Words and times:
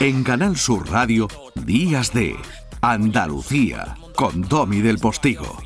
En 0.00 0.22
Canal 0.22 0.56
Sur 0.56 0.88
Radio, 0.88 1.26
Días 1.66 2.12
de 2.12 2.36
Andalucía, 2.80 3.96
con 4.14 4.42
Domi 4.42 4.80
del 4.80 4.98
Postigo. 4.98 5.58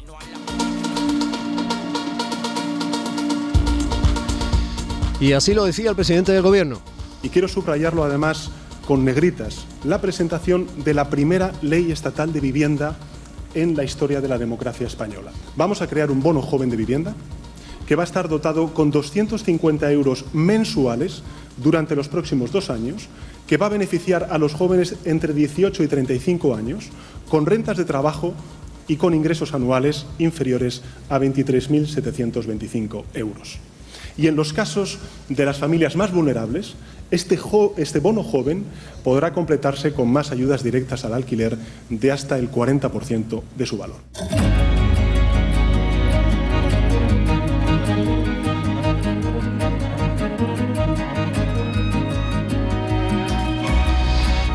Y 5.21 5.34
así 5.34 5.53
lo 5.53 5.66
decía 5.66 5.90
el 5.90 5.96
presidente 5.96 6.32
del 6.32 6.40
gobierno. 6.40 6.80
Y 7.22 7.29
quiero 7.29 7.46
subrayarlo 7.46 8.04
además 8.04 8.50
con 8.88 9.04
negritas, 9.04 9.66
la 9.84 10.00
presentación 10.00 10.67
de 10.83 10.95
la 10.95 11.11
primera 11.11 11.53
ley 11.61 11.93
estatal 11.93 12.33
de 12.33 12.41
vivienda 12.41 12.96
en 13.53 13.77
la 13.77 13.85
historia 13.85 14.23
de 14.23 14.29
la 14.29 14.39
democracia 14.39 14.87
española. 14.87 15.30
Vamos 15.57 15.83
a 15.83 15.89
crear 15.89 16.11
un 16.11 16.23
bono 16.23 16.41
joven 16.41 16.71
de 16.71 16.79
vivienda 16.79 17.14
que 17.87 17.96
va 17.96 18.05
a 18.05 18.07
estar 18.07 18.30
dotado 18.30 18.73
con 18.73 18.91
250 18.91 19.93
euros 19.93 20.25
mensuales 20.33 21.23
durante 21.59 21.95
los 21.95 22.09
próximos 22.09 22.51
dos 22.51 22.71
años, 22.71 23.09
que 23.46 23.56
va 23.56 23.66
a 23.66 23.70
beneficiar 23.70 24.29
a 24.30 24.38
los 24.38 24.54
jóvenes 24.54 24.96
entre 25.04 25.32
18 25.32 25.82
y 25.82 25.88
35 25.88 26.54
años 26.54 26.89
con 27.29 27.46
rentas 27.46 27.76
de 27.76 27.84
trabajo 27.84 28.34
y 28.89 28.96
con 28.96 29.14
ingresos 29.14 29.54
anuales 29.54 30.07
inferiores 30.18 30.82
a 31.08 31.18
23.725 31.18 33.05
euros. 33.14 33.58
Y 34.17 34.27
en 34.27 34.36
los 34.36 34.53
casos 34.53 34.98
de 35.28 35.44
las 35.44 35.58
familias 35.58 35.97
más 35.97 36.12
vulnerables, 36.12 36.75
este, 37.11 37.39
este, 37.77 38.00
bono 38.00 38.22
joven 38.22 38.64
podrá 39.05 39.33
completarse 39.33 39.92
con 39.92 40.11
más 40.11 40.33
ayudas 40.33 40.62
directas 40.62 41.05
al 41.05 41.14
alquiler 41.14 41.56
de 41.89 42.12
hasta 42.12 42.39
el 42.39 42.50
40% 42.50 43.42
de 43.56 43.67
su 43.67 43.78
valor. 43.78 43.97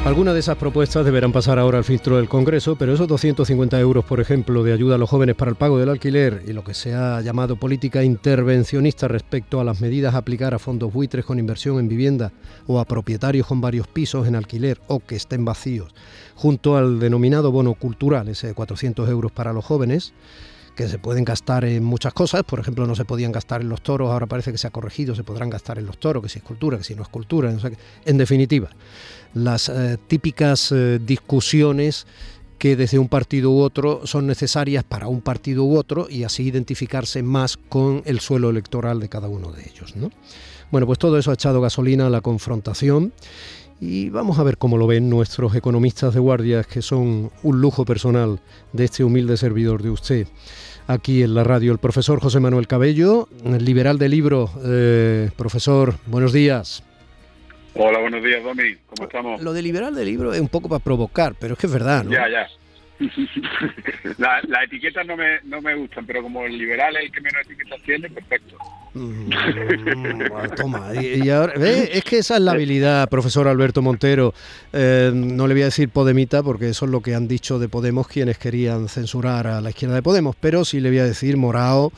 Algunas 0.07 0.35
de 0.35 0.39
esas 0.39 0.55
propuestas 0.55 1.03
deberán 1.03 1.33
pasar 1.33 1.59
ahora 1.59 1.79
al 1.79 1.83
filtro 1.83 2.15
del 2.15 2.29
Congreso, 2.29 2.77
pero 2.77 2.93
esos 2.93 3.09
250 3.09 3.77
euros, 3.77 4.05
por 4.05 4.21
ejemplo, 4.21 4.63
de 4.63 4.71
ayuda 4.71 4.95
a 4.95 4.97
los 4.97 5.09
jóvenes 5.09 5.35
para 5.35 5.51
el 5.51 5.57
pago 5.57 5.79
del 5.79 5.89
alquiler 5.89 6.43
y 6.47 6.53
lo 6.53 6.63
que 6.63 6.73
se 6.73 6.93
ha 6.93 7.19
llamado 7.19 7.57
política 7.57 8.05
intervencionista 8.05 9.09
respecto 9.09 9.59
a 9.59 9.65
las 9.65 9.81
medidas 9.81 10.15
a 10.15 10.19
aplicar 10.19 10.53
a 10.53 10.59
fondos 10.59 10.93
buitres 10.93 11.25
con 11.25 11.39
inversión 11.39 11.77
en 11.77 11.89
vivienda 11.89 12.31
o 12.67 12.79
a 12.79 12.85
propietarios 12.85 13.47
con 13.47 13.59
varios 13.59 13.89
pisos 13.89 14.25
en 14.27 14.37
alquiler 14.37 14.79
o 14.87 15.01
que 15.01 15.17
estén 15.17 15.43
vacíos, 15.43 15.93
junto 16.35 16.77
al 16.77 17.01
denominado 17.01 17.51
bono 17.51 17.73
cultural, 17.73 18.29
ese 18.29 18.47
de 18.47 18.53
400 18.53 19.09
euros 19.09 19.33
para 19.33 19.51
los 19.51 19.65
jóvenes, 19.65 20.13
que 20.77 20.87
se 20.87 20.99
pueden 20.99 21.25
gastar 21.25 21.65
en 21.65 21.83
muchas 21.83 22.13
cosas, 22.13 22.43
por 22.43 22.59
ejemplo, 22.59 22.87
no 22.87 22.95
se 22.95 23.03
podían 23.03 23.33
gastar 23.33 23.59
en 23.59 23.67
los 23.67 23.81
toros, 23.81 24.09
ahora 24.09 24.27
parece 24.27 24.53
que 24.53 24.57
se 24.57 24.67
ha 24.67 24.69
corregido, 24.69 25.15
se 25.15 25.25
podrán 25.25 25.49
gastar 25.49 25.79
en 25.79 25.85
los 25.85 25.97
toros, 25.97 26.23
que 26.23 26.29
si 26.29 26.39
es 26.39 26.45
cultura, 26.45 26.77
que 26.77 26.85
si 26.85 26.95
no 26.95 27.01
es 27.01 27.09
cultura, 27.09 27.51
en 28.05 28.17
definitiva 28.17 28.69
las 29.33 29.69
eh, 29.69 29.97
típicas 30.07 30.71
eh, 30.71 30.99
discusiones 31.03 32.07
que 32.57 32.75
desde 32.75 32.99
un 32.99 33.07
partido 33.07 33.51
u 33.51 33.59
otro 33.59 34.01
son 34.05 34.27
necesarias 34.27 34.83
para 34.83 35.07
un 35.07 35.21
partido 35.21 35.63
u 35.63 35.77
otro 35.77 36.07
y 36.09 36.23
así 36.23 36.43
identificarse 36.43 37.21
más 37.21 37.57
con 37.57 38.01
el 38.05 38.19
suelo 38.19 38.49
electoral 38.49 38.99
de 38.99 39.09
cada 39.09 39.27
uno 39.27 39.51
de 39.51 39.63
ellos. 39.63 39.93
Bueno, 40.71 40.87
pues 40.87 40.99
todo 40.99 41.17
eso 41.17 41.31
ha 41.31 41.35
echado 41.35 41.61
gasolina 41.61 42.07
a 42.07 42.09
la 42.09 42.21
confrontación 42.21 43.13
y 43.79 44.09
vamos 44.09 44.39
a 44.39 44.43
ver 44.43 44.57
cómo 44.57 44.77
lo 44.77 44.87
ven 44.87 45.09
nuestros 45.09 45.55
economistas 45.55 46.13
de 46.13 46.19
guardias, 46.19 46.65
que 46.65 46.81
son 46.81 47.31
un 47.43 47.61
lujo 47.61 47.85
personal 47.85 48.39
de 48.73 48.85
este 48.85 49.03
humilde 49.03 49.37
servidor 49.37 49.83
de 49.83 49.91
usted. 49.91 50.27
Aquí 50.87 51.21
en 51.21 51.35
la 51.35 51.43
radio, 51.43 51.73
el 51.73 51.79
profesor 51.79 52.19
José 52.19 52.39
Manuel 52.39 52.65
Cabello, 52.65 53.27
liberal 53.59 53.97
de 53.99 54.09
libro. 54.09 54.49
Eh, 54.63 55.29
profesor, 55.35 55.95
buenos 56.07 56.31
días. 56.31 56.81
Hola, 57.73 57.99
buenos 57.99 58.23
días, 58.23 58.43
Domi. 58.43 58.75
¿Cómo 58.87 59.07
estamos? 59.07 59.41
Lo 59.41 59.53
de 59.53 59.61
liberal 59.61 59.93
de 59.93 60.05
libro 60.05 60.33
es 60.33 60.41
un 60.41 60.49
poco 60.49 60.69
para 60.69 60.83
provocar, 60.83 61.35
pero 61.39 61.53
es 61.53 61.59
que 61.59 61.67
es 61.67 61.73
verdad, 61.73 62.03
¿no? 62.03 62.11
Ya, 62.11 62.27
ya. 62.29 62.47
Las 64.17 64.63
etiquetas 64.63 65.05
no 65.05 65.15
me, 65.15 65.39
no 65.43 65.61
me 65.61 65.75
gustan, 65.75 66.05
pero 66.05 66.23
como 66.23 66.45
el 66.45 66.57
liberal 66.57 66.95
es 66.95 67.05
el 67.05 67.11
que 67.11 67.21
menos 67.21 67.41
etiquetas 67.45 67.81
tiene, 67.83 68.09
perfecto. 68.09 68.57
Mm, 68.93 69.29
toma, 70.55 70.91
y, 70.95 71.29
ahora, 71.29 71.53
es 71.53 72.03
que 72.03 72.17
esa 72.17 72.35
es 72.35 72.41
la 72.41 72.53
habilidad, 72.53 73.07
profesor 73.09 73.47
Alberto 73.47 73.83
Montero. 73.83 74.33
Eh, 74.73 75.11
no 75.13 75.45
le 75.45 75.53
voy 75.53 75.61
a 75.61 75.65
decir 75.65 75.89
Podemita, 75.89 76.41
porque 76.41 76.69
eso 76.69 76.85
es 76.85 76.91
lo 76.91 77.01
que 77.01 77.13
han 77.13 77.27
dicho 77.27 77.59
de 77.59 77.69
Podemos 77.69 78.07
quienes 78.07 78.39
querían 78.39 78.89
censurar 78.89 79.45
a 79.45 79.61
la 79.61 79.69
izquierda 79.69 79.95
de 79.95 80.01
Podemos, 80.01 80.35
pero 80.39 80.65
sí 80.65 80.79
le 80.79 80.89
voy 80.89 80.99
a 80.99 81.05
decir 81.05 81.37
morado 81.37 81.91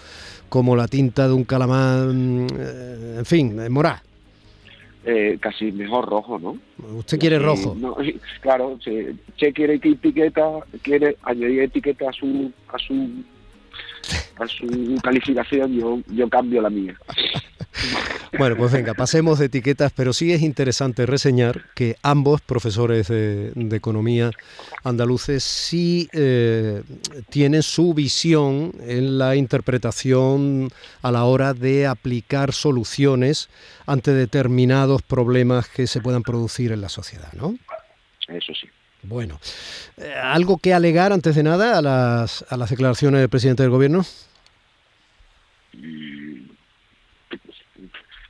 como 0.50 0.76
la 0.76 0.88
tinta 0.88 1.28
de 1.28 1.34
un 1.34 1.46
calamar, 1.46 2.08
mm, 2.08 2.48
eh, 2.58 3.16
en 3.20 3.26
fin, 3.26 3.72
morado. 3.72 4.09
Eh, 5.12 5.40
casi 5.42 5.72
mejor 5.72 6.08
rojo, 6.08 6.38
¿no? 6.38 6.60
¿Usted 6.96 7.18
quiere 7.18 7.40
rojo? 7.40 7.76
claro, 8.42 8.78
Che, 8.78 9.54
quiere 9.54 9.74
etiqueta, 9.82 10.60
quiere 10.84 11.18
añadir 11.24 11.62
etiqueta 11.62 12.10
a 12.10 12.14
su 12.14 12.52
a 12.68 12.78
su 12.78 13.24
a 14.38 14.48
su 14.48 15.00
calificación, 15.02 15.74
yo 15.74 16.00
yo 16.10 16.30
cambio 16.30 16.62
la 16.62 16.70
mía. 16.70 16.96
Bueno, 18.38 18.56
pues 18.56 18.72
venga, 18.72 18.94
pasemos 18.94 19.40
de 19.40 19.48
etiquetas, 19.48 19.92
pero 19.94 20.14
sí 20.14 20.32
es 20.32 20.42
interesante 20.42 21.06
reseñar 21.06 21.66
que 21.74 21.98
ambos 22.04 22.42
profesores 22.42 23.08
de, 23.08 23.52
economía 23.72 24.32
andaluces 24.84 25.44
sí 25.44 26.08
eh, 26.14 26.84
tienen 27.30 27.64
su 27.64 27.94
visión 27.94 28.74
en 28.82 29.18
la 29.18 29.36
interpretación 29.36 30.70
a 31.02 31.12
la 31.12 31.24
hora 31.24 31.54
de 31.54 31.88
aplicar 31.88 32.54
soluciones 32.54 33.50
ante 33.86 34.14
determinados 34.14 35.02
problemas 35.02 35.68
que 35.68 35.88
se 35.88 36.02
puedan 36.02 36.24
producir 36.24 36.72
en 36.72 36.82
la 36.82 36.90
sociedad, 36.90 37.34
¿no? 37.34 37.58
Eso 38.28 38.54
sí. 38.54 38.68
Bueno, 39.02 39.40
eh, 39.98 40.14
¿algo 40.14 40.58
que 40.58 40.74
alegar 40.74 41.14
antes 41.14 41.36
de 41.36 41.44
nada 41.44 41.78
a 41.78 41.82
las, 41.82 42.46
a 42.50 42.58
las 42.58 42.70
declaraciones 42.70 43.22
del 43.22 43.30
presidente 43.30 43.64
del 43.64 43.72
gobierno? 43.72 44.06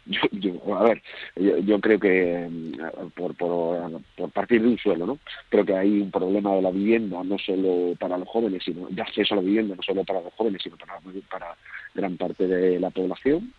Yo, 0.09 0.21
yo, 0.31 0.75
a 0.75 0.83
ver, 0.83 1.01
yo, 1.35 1.79
creo 1.79 1.99
que 1.99 2.47
mm, 2.49 3.09
por, 3.15 3.35
por, 3.35 4.01
por, 4.17 4.31
partir 4.31 4.61
de 4.61 4.67
un 4.67 4.77
suelo, 4.77 5.05
¿no? 5.05 5.19
Creo 5.49 5.63
que 5.63 5.75
hay 5.75 6.01
un 6.01 6.09
problema 6.09 6.55
de 6.55 6.63
la 6.63 6.71
vivienda, 6.71 7.23
no 7.23 7.37
solo 7.37 7.95
para 7.99 8.17
los 8.17 8.27
jóvenes, 8.27 8.63
sino 8.63 8.87
de 8.89 9.01
acceso 9.01 9.35
a 9.35 9.37
la 9.37 9.43
vivienda, 9.43 9.75
no 9.75 9.83
solo 9.83 10.03
para 10.03 10.21
los 10.21 10.33
jóvenes, 10.33 10.61
sino 10.63 10.77
para, 10.77 10.99
para 11.29 11.55
gran 11.93 12.17
parte 12.17 12.47
de 12.47 12.79
la 12.79 12.89
población. 12.89 13.53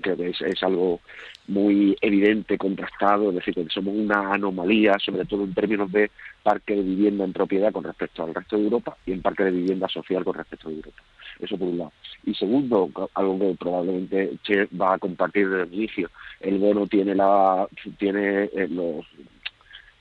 Creo 0.00 0.16
que 0.16 0.30
es, 0.30 0.40
es, 0.40 0.62
algo 0.62 1.00
muy 1.46 1.96
evidente, 2.00 2.56
contrastado, 2.56 3.28
es 3.28 3.36
decir, 3.36 3.54
que 3.54 3.66
somos 3.68 3.94
una 3.94 4.32
anomalía, 4.32 4.94
sobre 4.98 5.26
todo 5.26 5.44
en 5.44 5.52
términos 5.52 5.92
de 5.92 6.10
parque 6.42 6.74
de 6.74 6.82
vivienda 6.82 7.24
en 7.24 7.32
propiedad 7.34 7.72
con 7.72 7.84
respecto 7.84 8.24
al 8.24 8.34
resto 8.34 8.56
de 8.56 8.64
Europa 8.64 8.96
y 9.04 9.12
en 9.12 9.20
parque 9.20 9.44
de 9.44 9.50
vivienda 9.50 9.88
social 9.88 10.24
con 10.24 10.34
respecto 10.34 10.68
a 10.68 10.72
Europa. 10.72 11.02
Eso 11.42 11.58
por 11.58 11.68
un 11.68 11.78
lado. 11.78 11.92
Y 12.24 12.34
segundo, 12.34 12.88
algo 13.14 13.38
que 13.38 13.56
probablemente 13.58 14.36
Che 14.44 14.68
va 14.80 14.94
a 14.94 14.98
compartir 14.98 15.48
desde 15.48 15.64
el 15.64 15.74
inicio, 15.74 16.08
el 16.40 16.58
bono 16.58 16.86
tiene 16.86 17.16
la 17.16 17.66
tiene 17.98 18.44
eh, 18.44 18.68
los 18.70 19.04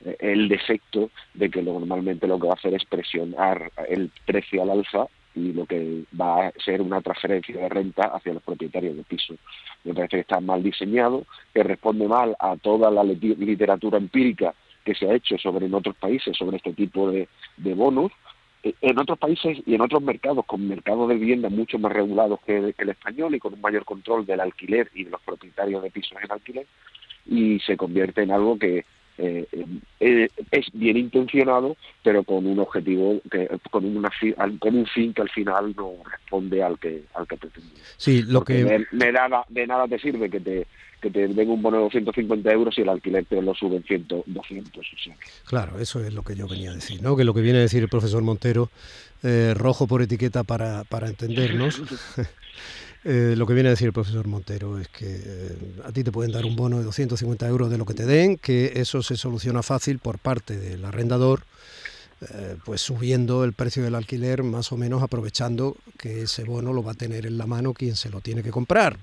eh, 0.06 0.16
el 0.20 0.48
defecto 0.48 1.10
de 1.34 1.50
que 1.50 1.64
normalmente 1.64 2.28
lo 2.28 2.40
que 2.40 2.46
va 2.46 2.54
a 2.54 2.58
hacer 2.58 2.76
es 2.76 2.86
presionar 2.86 3.72
el 3.90 4.12
precio 4.26 4.62
al 4.62 4.70
alza 4.70 5.08
y 5.34 5.52
lo 5.54 5.66
que 5.66 6.04
va 6.20 6.48
a 6.48 6.52
ser 6.64 6.80
una 6.82 7.02
transferencia 7.02 7.56
de 7.56 7.70
renta 7.70 8.12
hacia 8.14 8.34
los 8.34 8.44
propietarios 8.44 8.96
de 8.96 9.04
pisos. 9.04 9.38
Me 9.84 9.96
parece 9.96 10.18
que 10.18 10.22
está 10.22 10.40
mal 10.40 10.62
diseñado, 10.62 11.26
que 11.56 11.64
responde 11.64 12.08
mal 12.08 12.36
a 12.40 12.56
toda 12.58 12.92
la 12.92 13.04
literatura 13.04 13.98
empírica 13.98 14.54
que 14.86 14.94
se 14.94 15.10
ha 15.10 15.16
hecho 15.16 15.40
sobre 15.40 15.66
en 15.66 15.74
otros 15.74 15.96
países 15.96 16.38
sobre 16.38 16.58
este 16.58 16.74
tipo 16.74 17.10
de 17.10 17.28
bonos 17.74 18.12
en 18.64 19.00
otros 19.00 19.18
países 19.18 19.58
y 19.66 19.76
en 19.76 19.82
otros 19.82 20.02
mercados, 20.02 20.46
con 20.46 20.68
mercados 20.68 21.10
de 21.10 21.16
vivienda 21.16 21.50
mucho 21.50 21.80
más 21.80 21.92
regulados 21.92 22.40
que, 22.46 22.74
el 22.78 22.90
español 22.90 23.36
y 23.36 23.40
con 23.40 23.54
un 23.54 23.62
mayor 23.62 23.86
control 23.86 24.26
del 24.26 24.40
alquiler 24.40 24.90
y 24.94 25.06
de 25.06 25.12
los 25.12 25.22
propietarios 25.22 25.82
de 25.82 25.92
pisos 25.92 26.18
en 26.24 26.32
alquiler, 26.32 26.68
y 27.26 27.60
se 27.60 27.78
convierte 27.78 28.22
en 28.22 28.32
algo 28.32 28.58
que 28.58 28.86
eh, 29.18 29.46
eh, 30.00 30.30
es 30.50 30.66
bien 30.74 30.98
intencionado, 30.98 31.76
pero 32.04 32.24
con 32.24 32.46
un 32.48 32.60
objetivo, 32.60 33.22
que, 33.30 33.50
con, 33.70 33.86
una, 33.86 34.10
con 34.60 34.76
un 34.76 34.86
fin 34.88 35.14
que 35.14 35.22
al 35.22 35.30
final 35.30 35.76
no 35.76 35.94
responde 36.10 36.64
al 36.64 36.80
que 36.80 37.04
al 37.14 37.28
que 37.28 37.38
pretendía. 37.38 37.84
Sí, 37.98 38.24
lo 38.24 38.44
que 38.44 38.64
de, 38.64 39.12
nada 39.12 39.46
de 39.50 39.68
nada 39.68 39.88
te 39.88 40.00
sirve 40.00 40.30
que 40.30 40.40
te 40.40 40.68
que 41.02 41.10
te 41.10 41.28
den 41.28 41.50
un 41.50 41.62
bono 41.62 41.78
de 41.78 41.84
250 41.84 42.52
euros 42.52 42.78
y 42.78 42.82
el 42.82 42.90
alquiler 42.90 43.26
te 43.26 43.42
lo 43.42 43.54
suben 43.56 43.84
100, 43.84 44.08
200. 44.28 44.86
Claro, 45.46 45.80
eso 45.80 46.04
es 46.04 46.14
lo 46.14 46.24
que 46.24 46.36
yo 46.36 46.48
venía 46.48 46.72
a 46.72 46.76
decir, 46.76 47.02
¿no? 47.02 47.16
Que 47.16 47.24
lo 47.24 47.34
que 47.34 47.42
viene 47.42 47.60
a 47.60 47.62
decir 47.62 47.82
el 47.82 47.90
profesor 47.90 48.22
Montero, 48.22 48.70
eh, 49.24 49.54
rojo 49.56 49.88
por 49.88 50.02
etiqueta 50.02 50.44
para, 50.44 50.84
para 50.84 51.08
entendernos. 51.08 51.82
Eh, 53.04 53.34
lo 53.36 53.48
que 53.48 53.56
viene 53.56 53.70
a 53.70 53.72
decir 53.72 53.88
el 53.88 53.94
profesor 53.94 54.28
Montero 54.28 54.78
es 54.78 54.88
que 54.88 55.08
eh, 55.08 55.58
a 55.84 55.92
ti 55.92 56.04
te 56.04 56.12
pueden 56.12 56.32
dar 56.32 56.46
un 56.46 56.56
bono 56.56 56.78
de 56.78 56.84
250 56.84 57.48
euros 57.48 57.72
de 57.72 57.80
lo 57.80 57.86
que 57.86 57.96
te 57.96 58.06
den, 58.06 58.38
que 58.38 58.74
eso 58.76 59.02
se 59.02 59.18
soluciona 59.18 59.64
fácil 59.64 59.98
por 59.98 60.20
parte 60.20 60.56
del 60.56 60.86
arrendador 60.86 61.42
eh, 62.30 62.56
pues 62.64 62.82
subiendo 62.82 63.44
el 63.44 63.54
precio 63.54 63.82
del 63.82 63.96
alquiler, 63.96 64.44
más 64.44 64.72
o 64.72 64.78
menos 64.78 65.02
aprovechando 65.02 65.76
que 65.98 66.22
ese 66.22 66.44
bono 66.44 66.72
lo 66.72 66.84
va 66.84 66.92
a 66.92 66.96
tener 66.96 67.26
en 67.26 67.36
la 67.40 67.48
mano 67.48 67.74
quien 67.74 67.96
se 67.96 68.12
lo 68.12 68.22
tiene 68.22 68.44
que 68.44 68.52
comprar, 68.52 68.98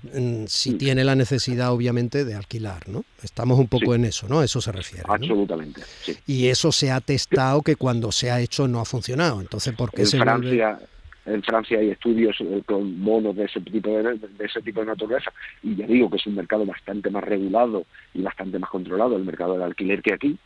si 0.47 0.75
tiene 0.75 1.03
la 1.03 1.15
necesidad 1.15 1.73
obviamente 1.73 2.23
de 2.23 2.35
alquilar, 2.35 2.87
¿no? 2.87 3.03
Estamos 3.21 3.59
un 3.59 3.67
poco 3.67 3.93
en 3.93 4.05
eso, 4.05 4.29
¿no? 4.29 4.41
eso 4.41 4.61
se 4.61 4.71
refiere. 4.71 5.03
Absolutamente. 5.09 5.81
Y 6.27 6.47
eso 6.47 6.71
se 6.71 6.91
ha 6.91 7.01
testado 7.01 7.61
que 7.61 7.75
cuando 7.75 8.13
se 8.13 8.31
ha 8.31 8.39
hecho 8.39 8.69
no 8.69 8.79
ha 8.79 8.85
funcionado. 8.85 9.41
Entonces, 9.41 9.75
¿por 9.75 9.91
qué 9.91 10.03
en 10.03 10.07
se 10.07 10.17
Francia, 10.17 10.79
En 11.25 11.43
Francia 11.43 11.77
hay 11.77 11.89
estudios 11.89 12.37
eh, 12.39 12.63
con 12.65 13.03
bonos 13.03 13.35
de 13.35 13.45
ese 13.45 13.59
tipo 13.59 13.89
de, 13.89 14.17
de 14.17 14.45
ese 14.45 14.61
tipo 14.61 14.79
de 14.79 14.85
naturaleza 14.87 15.33
y 15.61 15.75
ya 15.75 15.85
digo 15.87 16.09
que 16.09 16.15
es 16.15 16.25
un 16.25 16.35
mercado 16.35 16.65
bastante 16.65 17.09
más 17.09 17.25
regulado 17.25 17.83
y 18.13 18.21
bastante 18.21 18.59
más 18.59 18.69
controlado 18.69 19.17
el 19.17 19.25
mercado 19.25 19.53
del 19.53 19.63
alquiler 19.63 20.01
que 20.01 20.13
aquí, 20.13 20.37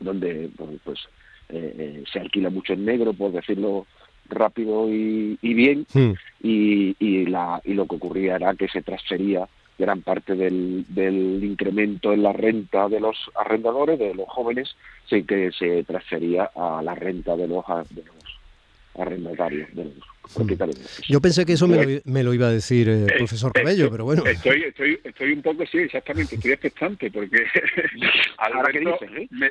donde 0.00 0.48
pues 0.82 1.00
eh, 1.48 1.74
eh, 1.78 2.04
se 2.12 2.20
alquila 2.20 2.50
mucho 2.50 2.72
en 2.72 2.84
negro, 2.84 3.12
por 3.12 3.32
decirlo 3.32 3.86
rápido 4.28 4.88
y, 4.88 5.38
bien, 5.40 5.86
y, 6.42 6.96
y, 6.98 7.26
la, 7.26 7.60
y 7.64 7.74
lo 7.74 7.86
que 7.86 7.94
ocurría 7.94 8.36
era 8.36 8.54
que 8.54 8.66
se 8.66 8.82
transfería 8.82 9.48
gran 9.78 10.02
parte 10.02 10.34
del, 10.34 10.84
del 10.88 11.44
incremento 11.44 12.12
en 12.12 12.22
la 12.22 12.32
renta 12.32 12.88
de 12.88 13.00
los 13.00 13.16
arrendadores, 13.34 13.98
de 13.98 14.14
los 14.14 14.28
jóvenes, 14.28 14.74
sí 15.08 15.22
que 15.24 15.52
se 15.52 15.84
transfería 15.84 16.50
a 16.56 16.82
la 16.82 16.94
renta 16.94 17.36
de 17.36 17.46
los, 17.46 17.64
de 17.90 18.02
los 18.04 18.40
arrendatarios, 18.98 19.72
de 19.74 19.84
los 19.84 19.94
yo 21.08 21.20
pensé 21.20 21.44
que 21.46 21.54
eso 21.54 21.68
me 21.68 21.76
lo, 21.76 22.00
me 22.04 22.22
lo 22.22 22.34
iba 22.34 22.48
a 22.48 22.50
decir 22.50 22.88
el 22.88 23.02
eh, 23.02 23.06
eh, 23.14 23.18
profesor 23.18 23.52
eh, 23.54 23.60
Cabello, 23.60 23.90
pero 23.90 24.04
bueno. 24.04 24.24
Estoy, 24.26 24.64
estoy, 24.64 24.98
estoy 25.04 25.32
un 25.32 25.42
poco, 25.42 25.64
sí, 25.66 25.78
exactamente, 25.78 26.36
estoy 26.36 26.52
expectante 26.52 27.10
porque 27.10 27.44
Alberto 28.38 28.98
me, 29.30 29.50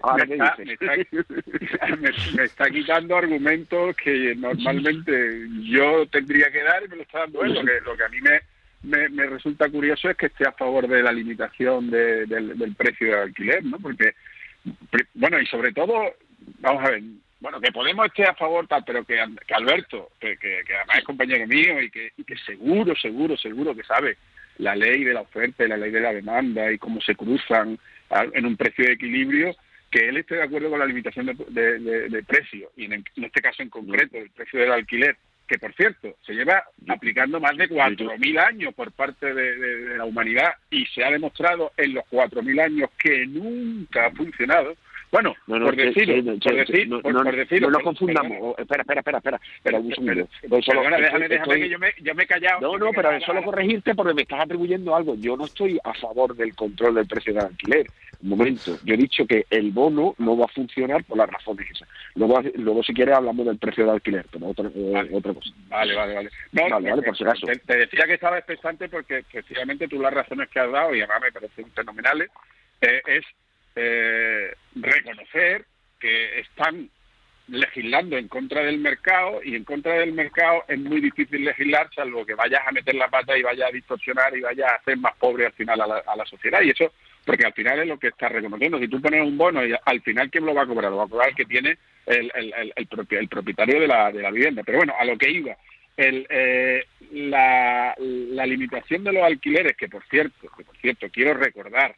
está, 2.44 2.70
quitando 2.70 3.18
argumentos 3.18 3.96
que 3.98 4.36
normalmente 4.36 5.48
yo 5.64 6.06
tendría 6.08 6.52
que 6.52 6.64
dar 6.64 6.84
y 6.84 6.90
me 6.90 6.96
lo 6.98 7.02
está 7.04 7.20
dando 7.20 7.44
él. 7.44 7.54
Lo 7.54 7.62
que, 7.62 7.82
lo 7.86 7.98
que 7.98 8.04
a 8.04 8.10
mí 8.10 8.18
me, 8.22 9.10
me, 9.10 9.26
resulta 9.28 9.70
curioso 9.70 10.10
es 10.10 10.18
que 10.18 10.28
esté 10.28 10.48
a 10.48 10.52
favor 10.52 10.88
de 10.88 11.02
la 11.02 11.12
limitación 11.12 11.90
del, 11.90 12.28
del 12.28 12.76
precio 12.76 13.08
de 13.08 13.22
alquiler, 13.22 13.64
¿no? 13.64 13.80
Porque, 13.80 14.14
bueno, 15.14 15.40
y 15.40 15.46
sobre 15.48 15.72
todo, 15.72 16.14
vamos 16.60 16.84
a 16.84 16.92
ver, 16.92 17.04
bueno, 17.46 17.62
que 17.62 17.72
Podemos 17.72 18.08
esté 18.08 18.24
a 18.24 18.34
favor 18.34 18.66
tal, 18.66 18.84
pero 18.84 19.06
que, 19.06 19.20
Alberto, 19.54 20.10
que, 20.20 20.36
además 20.66 20.98
es 20.98 21.04
compañero 21.04 21.46
mío 21.46 21.80
y 21.80 21.92
que, 21.92 22.12
y 22.18 22.24
que 22.24 22.36
seguro, 22.38 22.96
seguro, 22.96 23.38
seguro 23.38 23.76
que 23.76 23.84
sabe 23.84 24.18
la 24.58 24.76
ley 24.76 25.04
de 25.04 25.14
la 25.14 25.22
oferta 25.22 25.64
y 25.64 25.68
la 25.68 25.78
ley 25.78 25.92
de 25.92 26.00
la 26.00 26.12
demanda 26.12 26.72
y 26.72 26.80
cómo 26.80 27.00
se 27.02 27.14
cruzan 27.14 27.78
en 28.34 28.46
un 28.48 28.58
precio 28.58 28.86
de 28.86 28.94
equilibrio, 28.94 29.56
que 29.92 30.10
él 30.10 30.18
esté 30.18 30.38
de 30.38 30.42
acuerdo 30.42 30.72
con 30.72 30.80
la 30.80 30.88
limitación 30.88 31.28
de, 31.28 31.80
de, 32.10 32.24
precio 32.24 32.72
y 32.78 32.86
en, 32.86 33.06
este 33.16 33.42
caso 33.44 33.62
en 33.62 33.70
concreto 33.70 34.18
el 34.18 34.32
precio 34.32 34.62
del 34.62 34.72
alquiler, 34.72 35.16
que 35.48 35.60
por 35.60 35.72
cierto 35.76 36.18
se 36.26 36.34
lleva 36.34 36.64
aplicando 36.88 37.40
más 37.40 37.56
de 37.58 37.70
4.000 37.70 38.40
años 38.40 38.74
por 38.74 38.92
parte 38.92 39.36
de, 39.36 39.98
la 39.98 40.06
humanidad 40.06 40.56
y 40.72 40.88
se 40.88 41.04
ha 41.04 41.12
demostrado 41.12 41.74
en 41.78 41.94
los 41.94 42.06
4.000 42.06 42.60
años 42.60 42.90
que 42.98 43.28
nunca 43.28 44.08
ha 44.08 44.12
funcionado 44.14 44.76
bueno, 45.12 45.36
no, 45.48 45.60
no, 45.60 45.66
por 45.66 45.76
decirlo, 45.76 46.38
por, 46.40 46.56
decir, 46.56 46.88
no, 46.88 47.02
por. 47.02 47.14
No, 47.72 47.80
confundamos. 47.82 48.56
espera, 48.58 48.82
espera, 48.82 49.00
espera, 49.00 49.18
espera. 49.18 49.42
espera 49.58 49.80
un 49.80 49.94
segundo. 49.94 50.28
déjame, 50.44 51.28
déjame 51.28 51.60
que 51.60 51.70
yo 51.70 51.80
me, 51.80 51.94
yo 52.02 52.16
me 52.16 52.24
he 52.24 52.28
callado. 52.28 52.62
No, 52.62 52.78
no, 52.78 52.92
pero 52.92 53.20
solo 53.22 53.44
corregirte 53.44 53.96
porque 53.96 54.14
me 54.14 54.24
estás 54.24 54.42
atribuyendo 54.42 54.96
algo. 54.96 55.16
Yo 55.16 55.38
no 55.38 55.46
estoy 55.46 55.80
a 55.84 55.94
favor 55.94 56.36
del 56.36 56.56
control 56.56 56.96
del 56.96 57.08
precio 57.08 57.34
del 57.34 57.44
alquiler. 57.44 57.88
Un 58.22 58.30
momento. 58.30 58.78
Yo 58.84 58.94
he 58.94 58.98
dicho 58.98 59.26
que 59.26 59.46
el 59.50 59.72
bono 59.72 60.16
no 60.18 60.38
va 60.38 60.46
a 60.46 60.50
funcionar 60.50 61.04
por 61.04 61.18
las 61.18 61.30
razones 61.30 61.70
esas. 61.70 61.88
Luego, 62.16 62.42
luego 62.56 62.84
si 62.84 62.94
quieres, 62.94 63.16
hablamos 63.16 63.46
del 63.46 63.58
precio 63.58 63.86
del 63.86 63.94
alquiler, 63.94 64.26
pero 64.32 64.48
otra, 64.48 64.70
eh, 64.74 65.10
otra 65.14 65.34
cosa. 65.34 65.50
Vale, 65.70 65.96
vale, 65.96 66.16
vale. 66.16 66.30
No, 66.52 66.70
vale, 66.70 66.90
vale, 66.90 67.02
por 67.04 67.18
si 67.18 67.24
acaso. 67.24 67.48
Te, 67.66 67.78
decía 67.78 68.06
que 68.06 68.14
estaba 68.14 68.38
expectante 68.38 68.90
porque 68.90 69.18
efectivamente 69.18 69.88
tú 69.88 70.02
las 70.02 70.14
razones 70.14 70.50
que 70.50 70.60
has 70.60 70.72
dado, 70.72 70.96
y 70.96 71.00
además 71.00 71.22
me 71.22 71.32
parecen 71.32 71.72
fenomenales, 71.72 72.30
eh, 72.82 73.02
es 73.08 73.26
eh, 73.76 74.54
reconocer 74.76 75.66
que 76.00 76.40
están 76.40 76.90
legislando 77.48 78.18
en 78.18 78.28
contra 78.28 78.64
del 78.64 78.80
mercado 78.80 79.42
y 79.44 79.56
en 79.56 79.64
contra 79.64 79.94
del 79.94 80.14
mercado 80.14 80.64
es 80.68 80.80
muy 80.80 81.00
difícil 81.00 81.46
legislar 81.46 81.90
salvo 81.94 82.26
que 82.26 82.34
vayas 82.34 82.62
a 82.66 82.72
meter 82.72 82.96
la 82.96 83.08
pata 83.08 83.38
y 83.38 83.44
vayas 83.44 83.70
a 83.70 83.74
distorsionar 83.74 84.36
y 84.36 84.42
vayas 84.42 84.72
a 84.72 84.76
hacer 84.76 84.98
más 84.98 85.16
pobre 85.18 85.46
al 85.46 85.54
final 85.54 85.80
a 85.82 86.16
la, 86.16 86.26
sociedad. 86.26 86.62
Y 86.62 86.72
eso 86.72 86.92
porque 87.24 87.46
al 87.46 87.54
final 87.54 87.80
es 87.80 87.88
lo 87.88 88.00
que 88.00 88.08
estás 88.08 88.32
reconociendo. 88.32 88.80
Si 88.80 88.88
tú 88.88 89.02
pones 89.02 89.22
un 89.22 89.38
bono 89.38 89.66
y 89.66 89.76
al 89.86 90.02
final 90.02 90.30
quién 90.30 90.46
lo 90.46 90.54
va 90.54 90.64
a 90.64 90.68
cobrar 90.68 90.92
lo 90.92 90.98
va 90.98 91.04
a 91.04 91.08
cobrar 91.08 91.30
el 91.30 91.36
que 91.36 91.46
tiene 91.46 91.78
el, 92.06 92.32
el, 92.36 92.74
el, 92.76 93.28
propietario 93.28 93.80
de 93.80 93.88
la, 93.88 94.12
de 94.12 94.22
la 94.22 94.32
vivienda. 94.32 94.64
Pero 94.64 94.80
bueno 94.80 94.94
a 94.98 95.06
lo 95.06 95.18
que 95.18 95.30
iba. 95.30 95.56
El, 95.98 96.28
eh, 96.30 96.84
la, 97.12 97.96
la 97.98 98.46
limitación 98.46 99.04
de 99.04 99.14
los 99.14 99.24
alquileres 99.24 99.78
que 99.78 99.88
por 99.88 100.04
cierto 100.08 100.50
que 100.58 100.64
por 100.64 100.76
cierto 100.78 101.08
quiero 101.10 101.36
recordar 101.36 101.96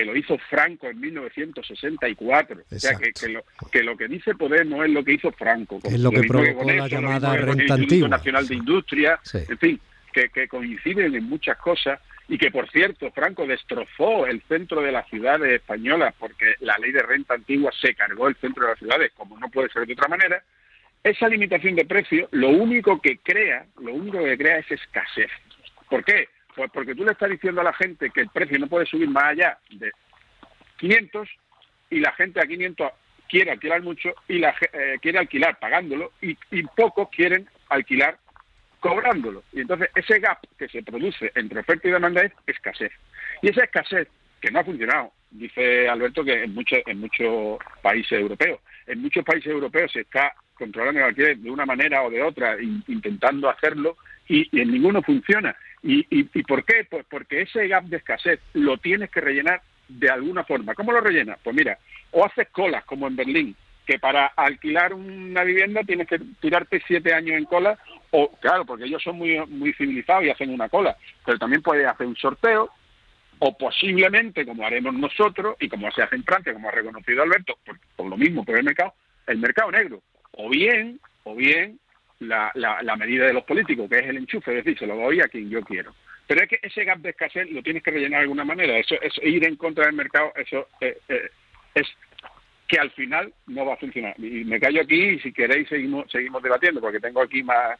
que 0.00 0.06
lo 0.06 0.16
hizo 0.16 0.38
Franco 0.48 0.88
en 0.88 0.98
1964. 0.98 2.62
O 2.70 2.78
sea, 2.78 2.96
que, 2.96 3.12
que, 3.12 3.28
lo, 3.28 3.44
que 3.70 3.82
lo 3.82 3.98
que 3.98 4.08
dice 4.08 4.34
Podemos 4.34 4.86
es 4.86 4.90
lo 4.90 5.04
que 5.04 5.12
hizo 5.12 5.30
Franco. 5.32 5.78
Es 5.84 6.00
lo 6.00 6.10
que 6.10 6.22
provocó 6.22 6.64
la 6.64 6.88
llamada 6.88 7.36
renta 7.36 7.74
antigua. 7.74 8.08
Nacional 8.08 8.48
de 8.48 8.54
Industria, 8.54 9.20
en 9.34 9.58
fin, 9.58 9.80
que, 10.10 10.30
que 10.30 10.48
coinciden 10.48 11.14
en 11.14 11.24
muchas 11.24 11.58
cosas 11.58 12.00
y 12.28 12.38
que, 12.38 12.50
por 12.50 12.70
cierto, 12.70 13.10
Franco 13.10 13.46
destrozó 13.46 14.26
el 14.26 14.40
centro 14.48 14.80
de 14.80 14.90
las 14.90 15.06
ciudades 15.10 15.52
españolas 15.52 16.14
porque 16.18 16.54
la 16.60 16.78
ley 16.78 16.92
de 16.92 17.02
renta 17.02 17.34
antigua 17.34 17.70
se 17.78 17.94
cargó 17.94 18.28
el 18.28 18.36
centro 18.36 18.64
de 18.64 18.70
las 18.70 18.78
ciudades, 18.78 19.12
como 19.14 19.38
no 19.38 19.50
puede 19.50 19.68
ser 19.68 19.86
de 19.86 19.92
otra 19.92 20.08
manera. 20.08 20.42
Esa 21.04 21.28
limitación 21.28 21.74
de 21.74 21.84
precio 21.84 22.26
lo 22.30 22.48
único 22.48 23.02
que 23.02 23.18
crea, 23.18 23.66
lo 23.82 23.92
único 23.92 24.24
que 24.24 24.38
crea 24.38 24.60
es 24.60 24.70
escasez. 24.70 25.30
¿Por 25.90 26.02
qué? 26.04 26.28
Pues 26.54 26.70
porque 26.72 26.94
tú 26.94 27.04
le 27.04 27.12
estás 27.12 27.30
diciendo 27.30 27.60
a 27.60 27.64
la 27.64 27.72
gente 27.72 28.10
que 28.10 28.22
el 28.22 28.28
precio 28.28 28.58
no 28.58 28.66
puede 28.66 28.86
subir 28.86 29.08
más 29.08 29.24
allá 29.24 29.58
de 29.70 29.90
500 30.78 31.28
y 31.90 32.00
la 32.00 32.12
gente 32.12 32.40
a 32.40 32.46
500 32.46 32.90
quiere 33.28 33.52
alquilar 33.52 33.82
mucho 33.82 34.10
y 34.28 34.38
la 34.38 34.54
eh, 34.72 34.98
quiere 35.00 35.18
alquilar 35.18 35.58
pagándolo 35.58 36.12
y, 36.20 36.36
y 36.50 36.62
pocos 36.64 37.08
quieren 37.10 37.48
alquilar 37.68 38.18
cobrándolo. 38.80 39.44
Y 39.52 39.60
entonces 39.60 39.90
ese 39.94 40.18
gap 40.18 40.38
que 40.58 40.68
se 40.68 40.82
produce 40.82 41.30
entre 41.34 41.60
oferta 41.60 41.86
y 41.86 41.92
demanda 41.92 42.22
es 42.22 42.32
escasez. 42.46 42.92
Y 43.42 43.50
esa 43.50 43.64
escasez, 43.64 44.08
que 44.40 44.50
no 44.50 44.60
ha 44.60 44.64
funcionado, 44.64 45.12
dice 45.30 45.88
Alberto 45.88 46.24
que 46.24 46.44
en 46.44 46.54
muchos 46.54 46.80
en 46.86 46.98
muchos 46.98 47.58
países 47.82 48.18
europeos, 48.18 48.60
en 48.86 49.02
muchos 49.02 49.24
países 49.24 49.52
europeos 49.52 49.92
se 49.92 50.00
está 50.00 50.34
controlando 50.54 51.00
el 51.00 51.06
alquiler 51.06 51.38
de 51.38 51.50
una 51.50 51.64
manera 51.64 52.02
o 52.02 52.10
de 52.10 52.22
otra, 52.22 52.56
intentando 52.60 53.48
hacerlo, 53.48 53.96
y 54.28 54.48
en 54.60 54.70
ninguno 54.70 55.02
funciona. 55.02 55.56
¿Y, 55.82 56.06
y, 56.10 56.42
por 56.42 56.64
qué? 56.64 56.86
Pues 56.88 57.06
porque 57.08 57.42
ese 57.42 57.66
gap 57.66 57.84
de 57.84 57.96
escasez 57.96 58.40
lo 58.52 58.76
tienes 58.78 59.10
que 59.10 59.20
rellenar 59.20 59.62
de 59.88 60.10
alguna 60.10 60.44
forma. 60.44 60.74
¿Cómo 60.74 60.92
lo 60.92 61.00
rellenas? 61.00 61.38
Pues 61.42 61.56
mira, 61.56 61.78
o 62.10 62.24
haces 62.24 62.48
colas 62.50 62.84
como 62.84 63.06
en 63.06 63.16
Berlín, 63.16 63.56
que 63.86 63.98
para 63.98 64.26
alquilar 64.26 64.92
una 64.92 65.42
vivienda 65.42 65.82
tienes 65.82 66.06
que 66.06 66.20
tirarte 66.40 66.82
siete 66.86 67.14
años 67.14 67.36
en 67.36 67.46
cola, 67.46 67.78
o 68.10 68.30
claro, 68.40 68.66
porque 68.66 68.84
ellos 68.84 69.02
son 69.02 69.16
muy, 69.16 69.38
muy 69.46 69.72
civilizados 69.72 70.24
y 70.24 70.30
hacen 70.30 70.50
una 70.50 70.68
cola, 70.68 70.96
pero 71.24 71.38
también 71.38 71.62
puedes 71.62 71.86
hacer 71.86 72.06
un 72.06 72.16
sorteo, 72.16 72.70
o 73.38 73.56
posiblemente, 73.56 74.44
como 74.44 74.66
haremos 74.66 74.92
nosotros, 74.92 75.56
y 75.60 75.68
como 75.68 75.90
se 75.92 76.02
hace 76.02 76.14
en 76.14 76.24
Francia, 76.24 76.52
como 76.52 76.68
ha 76.68 76.72
reconocido 76.72 77.22
Alberto, 77.22 77.58
por, 77.64 77.78
por 77.96 78.06
lo 78.06 78.18
mismo, 78.18 78.44
por 78.44 78.58
el 78.58 78.64
mercado, 78.64 78.92
el 79.26 79.38
mercado 79.38 79.70
negro. 79.70 80.02
O 80.32 80.50
bien, 80.50 81.00
o 81.24 81.34
bien 81.34 81.80
la, 82.20 82.52
la, 82.54 82.96
medida 82.96 83.26
de 83.26 83.32
los 83.32 83.44
políticos, 83.44 83.88
que 83.88 83.98
es 83.98 84.06
el 84.06 84.18
enchufe, 84.18 84.50
es 84.50 84.64
decir, 84.64 84.78
se 84.78 84.86
lo 84.86 84.96
doy 84.96 85.20
a 85.20 85.28
quien 85.28 85.48
yo 85.50 85.62
quiero. 85.62 85.94
Pero 86.26 86.42
es 86.42 86.48
que 86.48 86.60
ese 86.62 86.84
gap 86.84 86.98
de 86.98 87.10
escasez 87.10 87.50
lo 87.50 87.62
tienes 87.62 87.82
que 87.82 87.90
rellenar 87.90 88.20
de 88.20 88.24
alguna 88.24 88.44
manera. 88.44 88.78
Eso 88.78 88.94
es 89.00 89.14
ir 89.22 89.44
en 89.46 89.56
contra 89.56 89.86
del 89.86 89.94
mercado, 89.94 90.32
eso 90.36 90.68
eh, 90.80 90.98
eh, 91.08 91.30
es 91.74 91.88
que 92.68 92.78
al 92.78 92.90
final 92.92 93.32
no 93.46 93.66
va 93.66 93.74
a 93.74 93.78
funcionar. 93.78 94.14
Y 94.18 94.44
me 94.44 94.60
callo 94.60 94.82
aquí 94.82 94.94
y 94.94 95.18
si 95.20 95.32
queréis 95.32 95.68
seguimos 95.68 96.10
seguimos 96.10 96.42
debatiendo 96.42 96.80
porque 96.80 97.00
tengo 97.00 97.20
aquí 97.20 97.42
más 97.42 97.78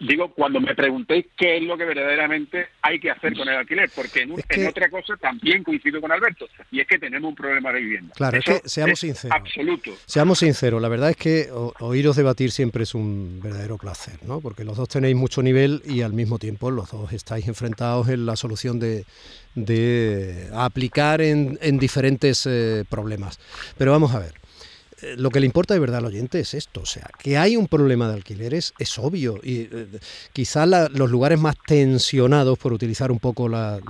digo, 0.00 0.32
cuando 0.32 0.60
me 0.60 0.74
preguntéis 0.74 1.26
qué 1.36 1.56
es 1.56 1.62
lo 1.62 1.76
que 1.76 1.84
verdaderamente 1.84 2.68
hay 2.82 2.98
que 2.98 3.10
hacer 3.10 3.34
con 3.34 3.48
el 3.48 3.56
alquiler, 3.56 3.90
porque 3.94 4.22
en, 4.22 4.66
otra 4.66 4.88
cosa 4.90 5.16
también 5.16 5.62
coincido 5.62 6.00
con 6.00 6.12
Alberto, 6.12 6.46
y 6.70 6.80
es 6.80 6.86
que 6.86 6.98
tenemos 6.98 7.28
un 7.28 7.34
problema 7.34 7.72
de 7.72 7.80
vivienda. 7.80 8.12
Claro, 8.16 8.38
es 8.38 8.44
que 8.44 8.60
seamos 8.64 8.98
sinceros. 8.98 9.36
Absoluto. 9.36 9.90
Seamos 10.06 10.38
sinceros, 10.38 10.80
la 10.80 10.88
verdad 10.88 11.10
es 11.10 11.16
que 11.16 11.48
oíros 11.80 12.16
debatir 12.16 12.50
siempre 12.50 12.84
es 12.84 12.94
un 12.94 13.40
verdadero 13.42 13.78
placer, 13.78 14.18
¿no? 14.26 14.40
Porque 14.40 14.64
los 14.64 14.76
dos 14.76 14.88
tenéis 14.88 15.16
mucho 15.16 15.42
nivel 15.42 15.82
y 15.84 16.02
al 16.02 16.12
mismo 16.12 16.38
tiempo 16.38 16.70
los 16.70 16.90
dos 16.90 17.12
estáis 17.12 17.48
enfrentados 17.48 18.08
en 18.08 18.26
la 18.26 18.36
solución 18.36 18.78
de, 18.78 19.04
de 19.54 20.48
aplicar 20.54 21.20
en, 21.20 21.78
diferentes 21.78 22.46
eh, 22.46 22.84
problemas. 22.88 23.38
Pero 23.76 23.92
vamos 23.92 24.14
a 24.14 24.20
ver. 24.20 24.43
Lo 25.16 25.30
que 25.30 25.40
le 25.40 25.46
importa 25.46 25.74
de 25.74 25.80
verdad 25.80 25.98
al 25.98 26.06
oyente 26.06 26.40
es 26.40 26.54
esto, 26.54 26.82
o 26.82 26.86
sea, 26.86 27.08
que 27.18 27.38
hay 27.38 27.56
un 27.56 27.68
problema 27.68 28.08
de 28.08 28.14
alquileres 28.14 28.74
es 28.78 28.98
obvio 28.98 29.40
y 29.42 29.68
eh, 29.70 29.86
quizás 30.32 30.68
los 30.92 31.10
lugares 31.10 31.38
más 31.38 31.56
tensionados, 31.66 32.58
por 32.58 32.72
utilizar 32.72 33.10
un 33.12 33.18
poco 33.18 33.48
la, 33.48 33.80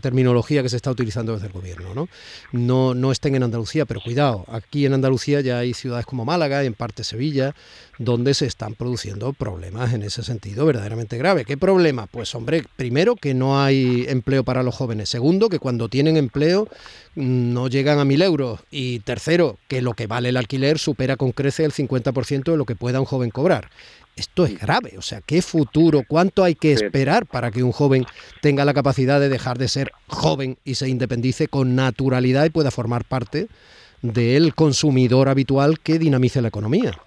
terminología 0.00 0.62
que 0.62 0.68
se 0.68 0.76
está 0.76 0.90
utilizando 0.90 1.34
desde 1.34 1.46
el 1.46 1.52
gobierno, 1.52 1.94
¿no? 1.94 2.08
¿no? 2.52 2.94
No 2.94 3.12
estén 3.12 3.34
en 3.34 3.42
Andalucía, 3.42 3.86
pero 3.86 4.00
cuidado, 4.00 4.44
aquí 4.48 4.86
en 4.86 4.94
Andalucía 4.94 5.40
ya 5.40 5.58
hay 5.58 5.74
ciudades 5.74 6.06
como 6.06 6.24
Málaga 6.24 6.62
y 6.62 6.66
en 6.66 6.74
parte 6.74 7.02
Sevilla, 7.04 7.54
donde 7.98 8.34
se 8.34 8.46
están 8.46 8.74
produciendo 8.74 9.32
problemas 9.32 9.94
en 9.94 10.02
ese 10.02 10.22
sentido 10.22 10.66
verdaderamente 10.66 11.16
grave. 11.16 11.44
¿Qué 11.44 11.56
problema? 11.56 12.06
Pues 12.06 12.34
hombre, 12.34 12.64
primero 12.76 13.16
que 13.16 13.34
no 13.34 13.60
hay 13.60 14.04
empleo 14.08 14.44
para 14.44 14.62
los 14.62 14.74
jóvenes, 14.74 15.08
segundo 15.08 15.48
que 15.48 15.58
cuando 15.58 15.88
tienen 15.88 16.16
empleo 16.16 16.68
mm, 17.14 17.52
no 17.52 17.68
llegan 17.68 17.98
a 17.98 18.04
mil 18.04 18.22
euros 18.22 18.60
y 18.70 19.00
tercero 19.00 19.58
que 19.68 19.82
lo 19.82 19.94
que 19.94 20.06
vale 20.06 20.28
el 20.28 20.36
alquiler 20.36 20.78
supera 20.78 21.16
con 21.16 21.32
crece 21.32 21.64
el 21.64 21.72
50% 21.72 22.44
de 22.44 22.56
lo 22.56 22.64
que 22.64 22.76
pueda 22.76 23.00
un 23.00 23.06
joven 23.06 23.30
cobrar. 23.30 23.70
Esto 24.16 24.46
es 24.46 24.58
grave, 24.58 24.94
o 24.96 25.02
sea, 25.02 25.20
¿qué 25.20 25.42
futuro, 25.42 26.02
cuánto 26.08 26.42
hay 26.42 26.54
que 26.54 26.72
esperar 26.72 27.26
para 27.26 27.50
que 27.50 27.62
un 27.62 27.72
joven 27.72 28.06
tenga 28.40 28.64
la 28.64 28.72
capacidad 28.72 29.20
de 29.20 29.28
dejar 29.28 29.58
de 29.58 29.68
ser 29.68 29.92
joven 30.06 30.56
y 30.64 30.76
se 30.76 30.88
independice 30.88 31.48
con 31.48 31.76
naturalidad 31.76 32.46
y 32.46 32.50
pueda 32.50 32.70
formar 32.70 33.04
parte 33.04 33.48
del 34.00 34.54
consumidor 34.54 35.28
habitual 35.28 35.80
que 35.80 35.98
dinamice 35.98 36.40
la 36.40 36.48
economía? 36.48 36.98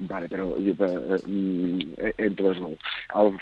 Vale, 0.00 0.28
pero 0.28 0.56
eh, 0.58 1.18
mm, 1.26 1.80
eh, 1.96 2.14
entonces 2.18 2.62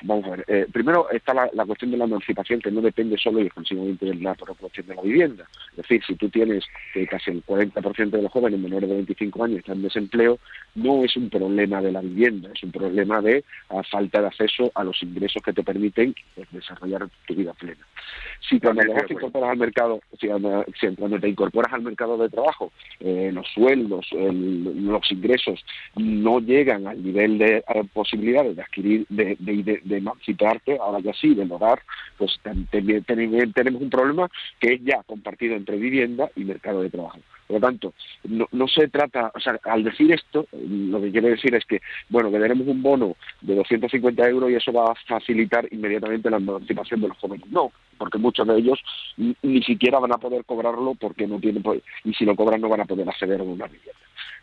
vamos 0.03 0.25
a 0.25 0.31
ver. 0.31 0.45
Eh, 0.49 0.67
primero 0.73 1.11
está 1.11 1.35
la, 1.35 1.67
cuestión 1.67 1.91
de 1.91 1.99
la 1.99 2.05
emancipación 2.05 2.61
que 2.61 2.71
no 2.71 2.81
depende 2.81 3.19
solo 3.19 3.41
y 3.41 3.47
exclusivamente 3.47 4.07
de 4.07 4.15
la 4.15 4.35
proporción 4.35 4.87
de 4.87 4.95
la 4.95 5.03
vivienda. 5.03 5.47
Es 5.73 5.77
decir, 5.77 6.03
si 6.07 6.15
tú 6.15 6.31
tienes 6.31 6.65
que 6.95 7.07
casi 7.07 7.31
el 7.31 7.45
40% 7.45 8.11
de 8.11 8.23
los 8.23 8.33
jóvenes 8.33 8.59
menores 8.59 8.89
de 8.89 8.95
25 8.95 9.45
años 9.45 9.59
están 9.59 9.77
en 9.77 9.83
desempleo, 9.83 10.39
no 10.75 11.05
es 11.05 11.15
un 11.17 11.29
problema 11.29 11.83
de 11.83 11.93
la 11.93 12.01
vivienda, 12.01 12.49
es 12.55 12.63
un 12.63 12.73
problema 12.73 13.21
de 13.21 13.45
falta 13.91 14.23
de 14.23 14.29
acceso 14.29 14.73
a 14.75 14.83
los 14.83 15.03
ingresos 15.03 15.43
que 15.43 15.53
te 15.53 15.63
permiten 15.63 16.15
pues, 16.35 16.49
desarrollar 16.53 17.07
tu 17.27 17.35
vida 17.35 17.53
plena. 17.53 17.87
Si 18.49 18.61
cuando 18.61 18.83
te 18.83 19.13
incorporas 19.13 19.51
al 19.51 19.59
mercado, 19.59 20.01
si, 20.19 20.29
cuando 20.97 21.19
te 21.21 21.29
incorporas 21.29 21.73
al 21.73 21.83
mercado 21.83 22.17
de 22.17 22.29
trabajo, 22.31 22.73
los 23.01 23.47
sueldos, 23.49 24.07
los 24.13 25.13
ingresos 25.13 25.65
no 25.97 26.41
llegan 26.47 26.87
al 26.87 27.03
nivel 27.03 27.39
de 27.39 27.65
posibilidades 27.93 28.57
de 28.57 28.63
adquirir, 28.63 29.07
de, 29.09 29.37
de, 29.39 29.97
emanciparte, 29.97 30.79
ahora 30.81 31.01
ya 31.01 31.13
sí, 31.13 31.35
de 31.35 31.45
lograr, 31.45 31.81
pues 32.17 32.39
también 32.43 33.05
tenemos 33.53 33.83
un 33.83 33.91
problema 33.91 34.31
que 34.61 34.75
es 34.75 34.81
ya 34.85 35.03
compartido 35.03 35.57
entre 35.57 35.77
vivienda 35.77 36.31
y 36.37 36.45
mercado 36.45 36.83
de 36.83 36.91
trabajo. 36.91 37.19
Por 37.47 37.61
lo 37.61 37.67
tanto, 37.67 37.95
no, 38.25 38.49
no, 38.51 38.67
se 38.67 38.89
trata, 38.89 39.31
o 39.33 39.39
sea, 39.39 39.59
al 39.65 39.85
decir 39.85 40.11
esto, 40.11 40.47
lo 40.53 41.01
que 41.01 41.13
quiere 41.13 41.31
decir 41.31 41.55
es 41.55 41.65
que, 41.65 41.81
bueno, 42.09 42.31
que 42.31 42.41
tenemos 42.41 42.67
un 42.67 42.83
bono 42.83 43.17
de 43.41 43.55
250 43.55 44.29
euros 44.29 44.51
y 44.51 44.55
eso 44.55 44.73
va 44.73 44.91
a 44.91 44.95
facilitar 45.07 45.69
inmediatamente 45.71 46.29
la 46.29 46.39
emancipación 46.39 47.01
de 47.01 47.09
los 47.09 47.19
jóvenes. 47.19 47.47
No, 47.51 47.71
porque 47.99 48.19
muchos 48.19 48.47
de 48.49 48.59
ellos 48.59 48.81
ni 49.17 49.63
siquiera 49.63 50.01
van 50.01 50.13
a 50.13 50.19
poder 50.19 50.45
cobrarlo 50.45 50.95
porque 50.95 51.27
no 51.27 51.39
tienen, 51.39 51.63
y 52.05 52.13
si 52.15 52.25
lo 52.25 52.35
cobran 52.35 52.61
no 52.61 52.69
van 52.69 52.81
a 52.81 52.85
poder 52.85 53.09
acceder 53.09 53.41
a 53.41 53.45
una 53.45 53.67
vivienda. 53.67 53.93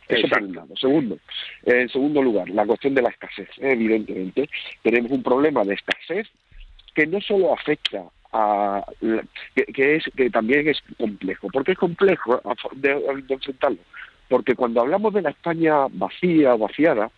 Eso 0.07 0.27
por 0.27 0.43
un 0.43 0.55
lado. 0.55 0.75
Segundo, 0.75 1.17
en 1.63 1.89
segundo 1.89 2.21
lugar, 2.21 2.49
la 2.49 2.65
cuestión 2.65 2.93
de 2.95 3.01
la 3.01 3.09
escasez. 3.09 3.49
Evidentemente, 3.57 4.49
tenemos 4.81 5.11
un 5.11 5.23
problema 5.23 5.63
de 5.63 5.75
escasez 5.75 6.27
que 6.93 7.07
no 7.07 7.21
solo 7.21 7.53
afecta 7.53 8.03
a, 8.31 8.85
que, 9.73 9.95
es 9.95 10.03
que 10.15 10.29
también 10.29 10.67
es 10.67 10.81
complejo. 10.97 11.47
¿Por 11.49 11.63
qué 11.63 11.73
es 11.73 11.77
complejo 11.77 12.41
de, 12.75 12.89
de 12.93 13.33
enfrentarlo? 13.33 13.79
Porque 14.27 14.55
cuando 14.55 14.81
hablamos 14.81 15.13
de 15.13 15.21
la 15.21 15.29
España 15.29 15.87
vacía 15.91 16.55
o 16.55 16.57
vaciada, 16.57 17.11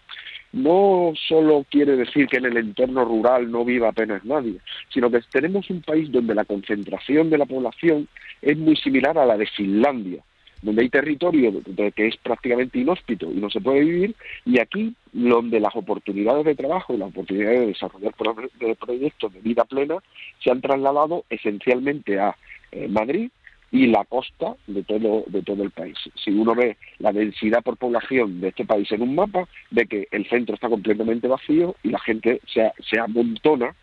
no 0.51 1.13
solo 1.27 1.65
quiere 1.69 1.97
decir 1.97 2.27
que 2.27 2.37
en 2.37 2.45
el 2.45 2.57
entorno 2.57 3.03
rural 3.03 3.51
no 3.51 3.65
viva 3.65 3.89
apenas 3.89 4.23
nadie, 4.23 4.59
sino 4.89 5.11
que 5.11 5.19
tenemos 5.31 5.69
un 5.69 5.81
país 5.81 6.09
donde 6.11 6.33
la 6.33 6.45
concentración 6.45 7.29
de 7.29 7.37
la 7.37 7.45
población 7.45 8.07
es 8.41 8.57
muy 8.57 8.75
similar 8.77 9.17
a 9.17 9.25
la 9.25 9.37
de 9.37 9.47
Finlandia 9.47 10.23
donde 10.61 10.83
hay 10.83 10.89
territorio 10.89 11.53
que 11.95 12.07
es 12.07 12.17
prácticamente 12.17 12.79
inhóspito 12.79 13.31
y 13.31 13.35
no 13.35 13.49
se 13.49 13.61
puede 13.61 13.81
vivir, 13.81 14.15
y 14.45 14.59
aquí 14.59 14.95
donde 15.13 15.59
las 15.59 15.75
oportunidades 15.75 16.45
de 16.45 16.55
trabajo 16.55 16.93
y 16.93 16.97
las 16.97 17.09
oportunidades 17.09 17.61
de 17.61 17.67
desarrollar 17.67 18.13
proyectos 18.79 19.33
de 19.33 19.39
vida 19.41 19.65
plena 19.65 19.97
se 20.43 20.51
han 20.51 20.61
trasladado 20.61 21.25
esencialmente 21.29 22.19
a 22.19 22.35
eh, 22.71 22.87
Madrid 22.87 23.29
y 23.71 23.87
la 23.87 24.05
costa 24.05 24.55
de 24.67 24.83
todo, 24.83 25.25
de 25.27 25.41
todo 25.41 25.63
el 25.63 25.71
país. 25.71 25.97
Si 26.15 26.31
uno 26.31 26.55
ve 26.55 26.77
la 26.99 27.11
densidad 27.11 27.61
por 27.61 27.75
población 27.77 28.39
de 28.39 28.49
este 28.49 28.63
país 28.63 28.89
en 28.91 29.01
un 29.01 29.15
mapa, 29.15 29.47
ve 29.71 29.85
que 29.85 30.07
el 30.11 30.27
centro 30.29 30.55
está 30.55 30.69
completamente 30.69 31.27
vacío 31.27 31.75
y 31.83 31.89
la 31.89 31.99
gente 31.99 32.39
se, 32.45 32.71
se 32.89 32.99
amontona 32.99 33.75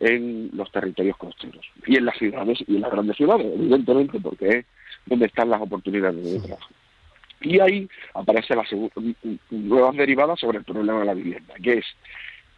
en 0.00 0.50
los 0.52 0.70
territorios 0.70 1.16
costeros 1.16 1.66
y 1.86 1.96
en 1.96 2.04
las 2.04 2.18
ciudades 2.18 2.58
y 2.66 2.76
en 2.76 2.82
las 2.82 2.90
grandes 2.90 3.16
ciudades, 3.16 3.46
evidentemente, 3.54 4.20
porque 4.20 4.48
es 4.48 4.66
donde 5.08 5.26
están 5.26 5.50
las 5.50 5.60
oportunidades 5.60 6.22
de 6.24 6.40
trabajo. 6.40 6.70
Y 7.40 7.60
ahí 7.60 7.88
aparece 8.14 8.54
la 8.56 8.64
nuevas 9.50 9.96
derivadas 9.96 10.40
sobre 10.40 10.58
el 10.58 10.64
problema 10.64 11.00
de 11.00 11.06
la 11.06 11.14
vivienda, 11.14 11.54
que 11.62 11.74
es 11.74 11.86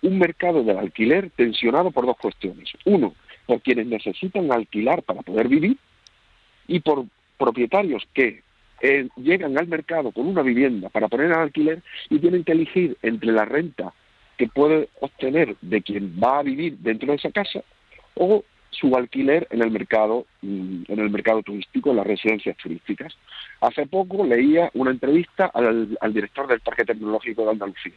un 0.02 0.18
mercado 0.18 0.62
del 0.62 0.78
alquiler 0.78 1.30
tensionado 1.36 1.90
por 1.90 2.06
dos 2.06 2.16
cuestiones. 2.16 2.70
Uno, 2.86 3.14
por 3.46 3.60
quienes 3.60 3.86
necesitan 3.86 4.50
alquilar 4.52 5.02
para 5.02 5.22
poder 5.22 5.48
vivir 5.48 5.76
y 6.66 6.80
por 6.80 7.04
propietarios 7.36 8.06
que 8.14 8.42
eh, 8.80 9.08
llegan 9.16 9.58
al 9.58 9.68
mercado 9.68 10.12
con 10.12 10.26
una 10.26 10.42
vivienda 10.42 10.88
para 10.88 11.08
poner 11.08 11.32
al 11.32 11.42
alquiler 11.42 11.82
y 12.08 12.18
tienen 12.18 12.44
que 12.44 12.52
elegir 12.52 12.96
entre 13.02 13.32
la 13.32 13.44
renta 13.44 13.92
que 14.38 14.46
puede 14.46 14.88
obtener 15.00 15.56
de 15.60 15.82
quien 15.82 16.18
va 16.22 16.38
a 16.38 16.42
vivir 16.42 16.78
dentro 16.78 17.08
de 17.08 17.16
esa 17.16 17.30
casa 17.30 17.62
o 18.14 18.42
su 18.70 18.94
alquiler 18.96 19.46
en 19.50 19.62
el 19.62 19.70
mercado 19.70 20.26
mm, 20.42 20.82
en 20.88 20.98
el 20.98 21.10
mercado 21.10 21.42
turístico, 21.42 21.90
en 21.90 21.96
las 21.96 22.06
residencias 22.06 22.56
turísticas. 22.56 23.16
Hace 23.60 23.86
poco 23.86 24.24
leía 24.24 24.70
una 24.74 24.90
entrevista 24.90 25.46
al, 25.46 25.96
director 26.12 26.46
del 26.46 26.60
Parque 26.60 26.84
Tecnológico 26.84 27.44
de 27.44 27.50
Andalucía, 27.50 27.94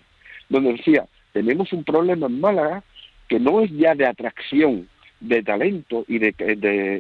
donde 0.50 0.74
decía, 0.74 1.06
tenemos 1.32 1.72
un 1.74 1.84
problema 1.84 2.28
en 2.28 2.40
Málaga 2.40 2.84
que 3.28 3.40
no 3.40 3.62
es 3.62 3.72
ya 3.72 3.96
de 3.96 4.06
atracción 4.06 4.88
de 5.20 5.42
talento 5.42 6.04
y 6.10 6.20
de, 6.20 6.34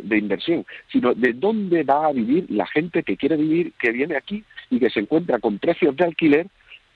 de, 0.02 0.18
inversión, 0.18 0.66
sino 0.90 1.14
de 1.14 1.34
dónde 1.34 1.84
va 1.84 2.08
a 2.08 2.14
vivir 2.14 2.46
la 2.50 2.66
gente 2.68 3.04
que 3.04 3.18
quiere 3.18 3.36
vivir, 3.36 3.74
que 3.74 3.92
viene 3.92 4.16
aquí 4.16 4.46
y 4.70 4.80
que 4.80 4.90
se 4.90 5.02
encuentra 5.02 5.40
con 5.40 5.60
precios 5.60 5.94
de 5.98 6.06
alquiler 6.06 6.48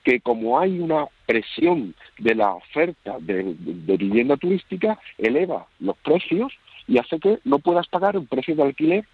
que 0.08 0.20
como 0.20 0.58
hay 0.58 0.78
una 0.78 1.06
presión 1.26 1.94
de 2.18 2.34
la 2.34 2.54
oferta 2.54 3.16
de, 3.20 3.54
vivienda 3.98 4.38
turística, 4.38 4.98
eleva 5.18 5.66
los 5.80 5.98
precios 5.98 6.50
y 6.88 6.98
hace 6.98 7.20
que 7.20 7.38
no 7.44 7.58
puedas 7.58 7.86
pagar 7.86 8.16
un 8.16 8.26
precio 8.26 8.56
de 8.56 8.62
alquiler, 8.62 9.04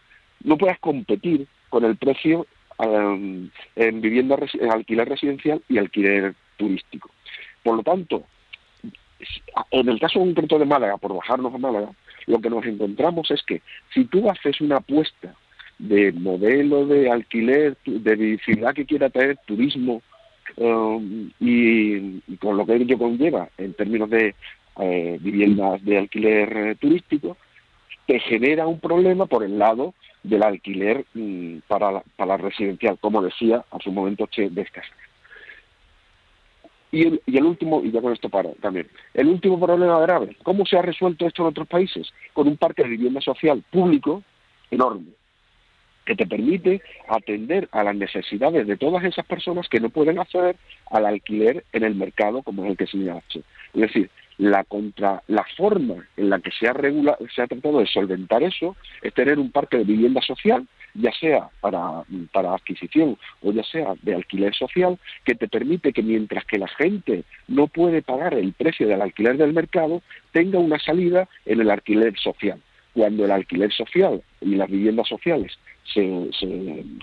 no 0.42 0.56
puedas 0.56 0.78
competir 0.78 1.46
con 1.68 1.84
el 1.84 1.96
precio 1.96 2.46
en 2.78 4.00
vivienda 4.00 4.36
en 4.54 4.70
alquiler 4.70 5.08
residencial 5.08 5.62
y 5.68 5.78
alquiler 5.78 6.34
turístico. 6.56 7.10
Por 7.62 7.76
lo 7.76 7.82
tanto, 7.82 8.24
en 9.70 9.88
el 9.88 10.00
caso 10.00 10.20
concreto 10.20 10.58
de 10.58 10.64
Málaga, 10.64 10.96
por 10.96 11.14
bajarnos 11.14 11.54
a 11.54 11.58
Málaga, 11.58 11.90
lo 12.26 12.40
que 12.40 12.50
nos 12.50 12.64
encontramos 12.64 13.30
es 13.30 13.42
que 13.42 13.62
si 13.92 14.04
tú 14.04 14.30
haces 14.30 14.60
una 14.60 14.76
apuesta 14.76 15.34
de 15.78 16.12
modelo 16.12 16.86
de 16.86 17.10
alquiler, 17.10 17.76
de 17.84 18.38
ciudad 18.44 18.74
que 18.74 18.86
quiera 18.86 19.10
traer 19.10 19.38
turismo 19.46 20.02
em, 20.56 21.30
y, 21.40 22.20
con 22.36 22.56
lo 22.56 22.64
que 22.64 22.76
ello 22.76 22.98
conlleva 22.98 23.48
en 23.58 23.74
términos 23.74 24.10
de 24.10 24.34
eh, 24.80 25.18
viviendas 25.20 25.84
de 25.84 25.98
alquiler 25.98 26.56
eh, 26.56 26.74
turístico, 26.76 27.36
te 28.06 28.20
genera 28.20 28.66
un 28.66 28.80
problema 28.80 29.26
por 29.26 29.44
el 29.44 29.58
lado 29.58 29.94
del 30.22 30.42
alquiler 30.42 31.04
mm, 31.14 31.58
para, 31.68 31.92
la, 31.92 32.02
para 32.16 32.36
residencial, 32.36 32.98
como 32.98 33.22
decía 33.22 33.64
a 33.70 33.78
su 33.78 33.92
momento 33.92 34.26
Che 34.26 34.50
de 34.50 34.66
Y 36.92 37.06
el, 37.06 37.22
y 37.26 37.36
el 37.38 37.44
último, 37.44 37.82
y 37.82 37.90
ya 37.90 38.00
con 38.00 38.12
esto 38.12 38.28
para 38.28 38.52
también, 38.54 38.88
el 39.12 39.28
último 39.28 39.58
problema 39.60 40.00
grave, 40.00 40.36
¿cómo 40.42 40.64
se 40.66 40.76
ha 40.76 40.82
resuelto 40.82 41.26
esto 41.26 41.42
en 41.42 41.48
otros 41.48 41.68
países? 41.68 42.12
Con 42.32 42.48
un 42.48 42.56
parque 42.56 42.82
de 42.82 42.90
vivienda 42.90 43.20
social 43.20 43.62
público 43.70 44.22
enorme, 44.70 45.12
que 46.04 46.16
te 46.16 46.26
permite 46.26 46.82
atender 47.08 47.68
a 47.72 47.84
las 47.84 47.96
necesidades 47.96 48.66
de 48.66 48.76
todas 48.76 49.04
esas 49.04 49.24
personas 49.26 49.68
que 49.68 49.80
no 49.80 49.88
pueden 49.88 50.18
acceder 50.18 50.56
al 50.90 51.06
alquiler 51.06 51.64
en 51.72 51.84
el 51.84 51.94
mercado 51.94 52.42
como 52.42 52.64
es 52.64 52.70
el 52.70 52.76
que 52.76 52.86
señala 52.86 53.22
Che. 53.28 53.40
Es 53.74 53.80
decir, 53.80 54.10
la 54.38 54.64
contra 54.64 55.22
la 55.28 55.44
forma 55.56 56.06
en 56.16 56.30
la 56.30 56.40
que 56.40 56.50
se 56.50 56.68
ha 56.68 56.72
regula, 56.72 57.16
se 57.34 57.42
ha 57.42 57.46
tratado 57.46 57.80
de 57.80 57.86
solventar 57.86 58.42
eso 58.42 58.76
es 59.02 59.14
tener 59.14 59.38
un 59.38 59.50
parque 59.50 59.78
de 59.78 59.84
vivienda 59.84 60.20
social 60.22 60.66
ya 60.94 61.12
sea 61.12 61.48
para, 61.60 62.04
para 62.32 62.54
adquisición 62.54 63.18
o 63.42 63.52
ya 63.52 63.64
sea 63.64 63.94
de 64.02 64.14
alquiler 64.14 64.54
social 64.54 64.98
que 65.24 65.34
te 65.34 65.48
permite 65.48 65.92
que 65.92 66.02
mientras 66.02 66.44
que 66.44 66.58
la 66.58 66.68
gente 66.68 67.24
no 67.48 67.66
puede 67.66 68.02
pagar 68.02 68.34
el 68.34 68.52
precio 68.52 68.86
del 68.86 69.02
alquiler 69.02 69.36
del 69.36 69.52
mercado 69.52 70.02
tenga 70.32 70.58
una 70.58 70.78
salida 70.78 71.28
en 71.46 71.60
el 71.60 71.70
alquiler 71.70 72.16
social. 72.18 72.60
Cuando 72.92 73.24
el 73.24 73.32
alquiler 73.32 73.72
social 73.72 74.22
y 74.40 74.54
las 74.54 74.70
viviendas 74.70 75.08
sociales 75.08 75.58
se, 75.92 76.30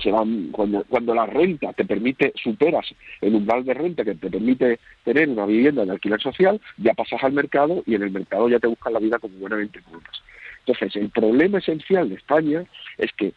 se, 0.01 0.11
van 0.11 0.49
cuando, 0.51 0.83
cuando 0.89 1.13
la 1.13 1.25
renta 1.25 1.71
te 1.73 1.85
permite 1.85 2.33
superas 2.41 2.85
el 3.21 3.35
umbral 3.35 3.63
de 3.63 3.73
renta 3.73 4.03
que 4.03 4.15
te 4.15 4.29
permite 4.29 4.79
tener 5.03 5.29
una 5.29 5.45
vivienda 5.45 5.85
de 5.85 5.91
alquiler 5.91 6.21
social 6.21 6.59
ya 6.77 6.93
pasas 6.93 7.23
al 7.23 7.33
mercado 7.33 7.83
y 7.85 7.95
en 7.95 8.03
el 8.03 8.11
mercado 8.11 8.49
ya 8.49 8.59
te 8.59 8.67
buscan 8.67 8.93
la 8.93 8.99
vida 8.99 9.19
como 9.19 9.35
buenamente 9.35 9.81
puedas 9.83 10.21
entonces 10.65 10.95
el 10.95 11.09
problema 11.09 11.59
esencial 11.59 12.09
de 12.09 12.15
España 12.15 12.63
es 12.97 13.11
que 13.13 13.33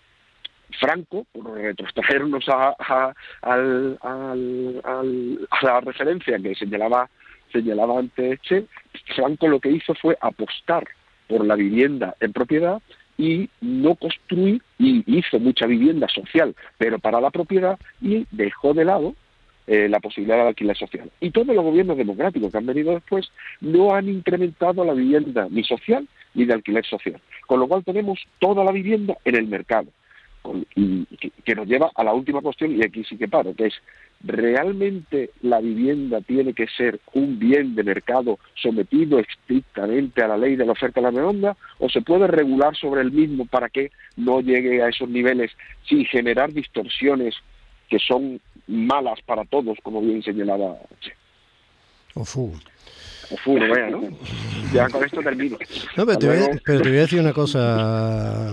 Franco, 0.80 1.26
por 1.32 1.54
retrotraernos 1.54 2.48
a, 2.48 2.74
a, 2.78 3.14
a 3.42 4.34
la 4.34 5.80
referencia 5.80 6.38
que 6.38 6.54
señalaba, 6.54 7.08
señalaba 7.52 7.98
antes 7.98 8.40
Che, 8.42 8.66
Franco 9.14 9.48
lo 9.48 9.60
que 9.60 9.70
hizo 9.70 9.94
fue 9.94 10.16
apostar 10.20 10.84
por 11.28 11.46
la 11.46 11.54
vivienda 11.54 12.16
en 12.20 12.32
propiedad 12.32 12.82
y 13.16 13.48
no 13.60 13.94
construir, 13.94 14.60
y 14.78 15.04
hizo 15.06 15.38
mucha 15.38 15.66
vivienda 15.66 16.08
social, 16.08 16.54
pero 16.78 16.98
para 16.98 17.20
la 17.20 17.30
propiedad, 17.30 17.78
y 18.00 18.26
dejó 18.30 18.74
de 18.74 18.84
lado 18.84 19.14
eh, 19.66 19.88
la 19.88 20.00
posibilidad 20.00 20.36
de 20.36 20.48
alquiler 20.48 20.76
social. 20.76 21.10
Y 21.20 21.30
todos 21.30 21.48
los 21.48 21.64
gobiernos 21.64 21.96
democráticos 21.96 22.52
que 22.52 22.58
han 22.58 22.66
venido 22.66 22.92
después 22.92 23.30
no 23.60 23.94
han 23.94 24.08
incrementado 24.08 24.84
la 24.84 24.92
vivienda 24.92 25.48
ni 25.50 25.64
social 25.64 26.06
ni 26.34 26.44
de 26.44 26.54
alquiler 26.54 26.84
social. 26.84 27.20
Con 27.46 27.60
lo 27.60 27.68
cual 27.68 27.84
tenemos 27.84 28.18
toda 28.40 28.64
la 28.64 28.72
vivienda 28.72 29.16
en 29.24 29.36
el 29.36 29.46
mercado 29.46 29.86
y 30.74 31.06
que 31.44 31.54
nos 31.54 31.66
lleva 31.66 31.90
a 31.94 32.04
la 32.04 32.12
última 32.12 32.40
cuestión, 32.40 32.76
y 32.76 32.84
aquí 32.84 33.04
sí 33.04 33.16
que 33.16 33.28
paro, 33.28 33.54
que 33.54 33.66
es, 33.66 33.74
¿realmente 34.22 35.30
la 35.42 35.60
vivienda 35.60 36.20
tiene 36.20 36.52
que 36.52 36.66
ser 36.68 37.00
un 37.12 37.38
bien 37.38 37.74
de 37.74 37.82
mercado 37.82 38.38
sometido 38.54 39.18
estrictamente 39.18 40.22
a 40.22 40.28
la 40.28 40.36
ley 40.36 40.56
de 40.56 40.66
la 40.66 40.72
oferta 40.72 41.00
de 41.00 41.10
la 41.10 41.18
demanda, 41.18 41.56
o 41.78 41.88
se 41.88 42.02
puede 42.02 42.26
regular 42.26 42.76
sobre 42.76 43.02
el 43.02 43.12
mismo 43.12 43.46
para 43.46 43.68
que 43.68 43.90
no 44.16 44.40
llegue 44.40 44.82
a 44.82 44.88
esos 44.88 45.08
niveles 45.08 45.50
sin 45.88 46.04
generar 46.06 46.52
distorsiones 46.52 47.34
que 47.88 47.98
son 47.98 48.40
malas 48.66 49.20
para 49.22 49.44
todos, 49.44 49.78
como 49.82 50.00
bien 50.00 50.22
señalaba 50.22 50.76
Ofu. 52.14 52.54
Ofu, 53.30 53.58
no 53.58 53.74
vea, 53.74 53.90
¿no? 53.90 54.02
Ya 54.72 54.88
con 54.88 55.04
esto 55.04 55.20
termino. 55.20 55.56
No, 55.96 56.06
pero 56.06 56.18
te, 56.18 56.60
pero 56.64 56.80
te 56.80 56.88
voy 56.88 56.98
a 56.98 57.02
decir 57.02 57.20
una 57.20 57.32
cosa, 57.32 58.52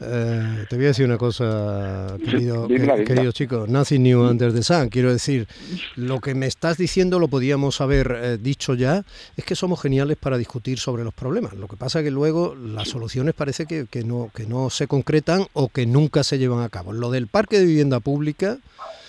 eh, 0.00 0.66
te 0.68 0.76
voy 0.76 0.84
a 0.84 0.88
decir 0.88 1.04
una 1.04 1.18
cosa, 1.18 2.16
querido, 2.24 2.68
querido 2.68 3.32
chico, 3.32 3.66
nothing 3.68 4.02
new 4.02 4.20
under 4.22 4.52
the 4.52 4.62
sun. 4.62 4.88
Quiero 4.88 5.12
decir, 5.12 5.48
lo 5.96 6.20
que 6.20 6.34
me 6.34 6.46
estás 6.46 6.78
diciendo 6.78 7.18
lo 7.18 7.28
podíamos 7.28 7.80
haber 7.80 8.16
eh, 8.22 8.38
dicho 8.38 8.74
ya, 8.74 9.04
es 9.36 9.44
que 9.44 9.56
somos 9.56 9.80
geniales 9.80 10.16
para 10.16 10.38
discutir 10.38 10.78
sobre 10.78 11.02
los 11.02 11.14
problemas. 11.14 11.54
Lo 11.54 11.66
que 11.66 11.76
pasa 11.76 11.98
es 11.98 12.04
que 12.04 12.10
luego 12.10 12.54
las 12.54 12.88
soluciones 12.88 13.34
parece 13.34 13.66
que, 13.66 13.86
que, 13.86 14.04
no, 14.04 14.30
que 14.34 14.46
no 14.46 14.70
se 14.70 14.86
concretan 14.86 15.46
o 15.52 15.68
que 15.68 15.86
nunca 15.86 16.22
se 16.22 16.38
llevan 16.38 16.62
a 16.62 16.68
cabo. 16.68 16.92
Lo 16.92 17.10
del 17.10 17.26
parque 17.26 17.58
de 17.58 17.66
vivienda 17.66 17.98
pública, 17.98 18.58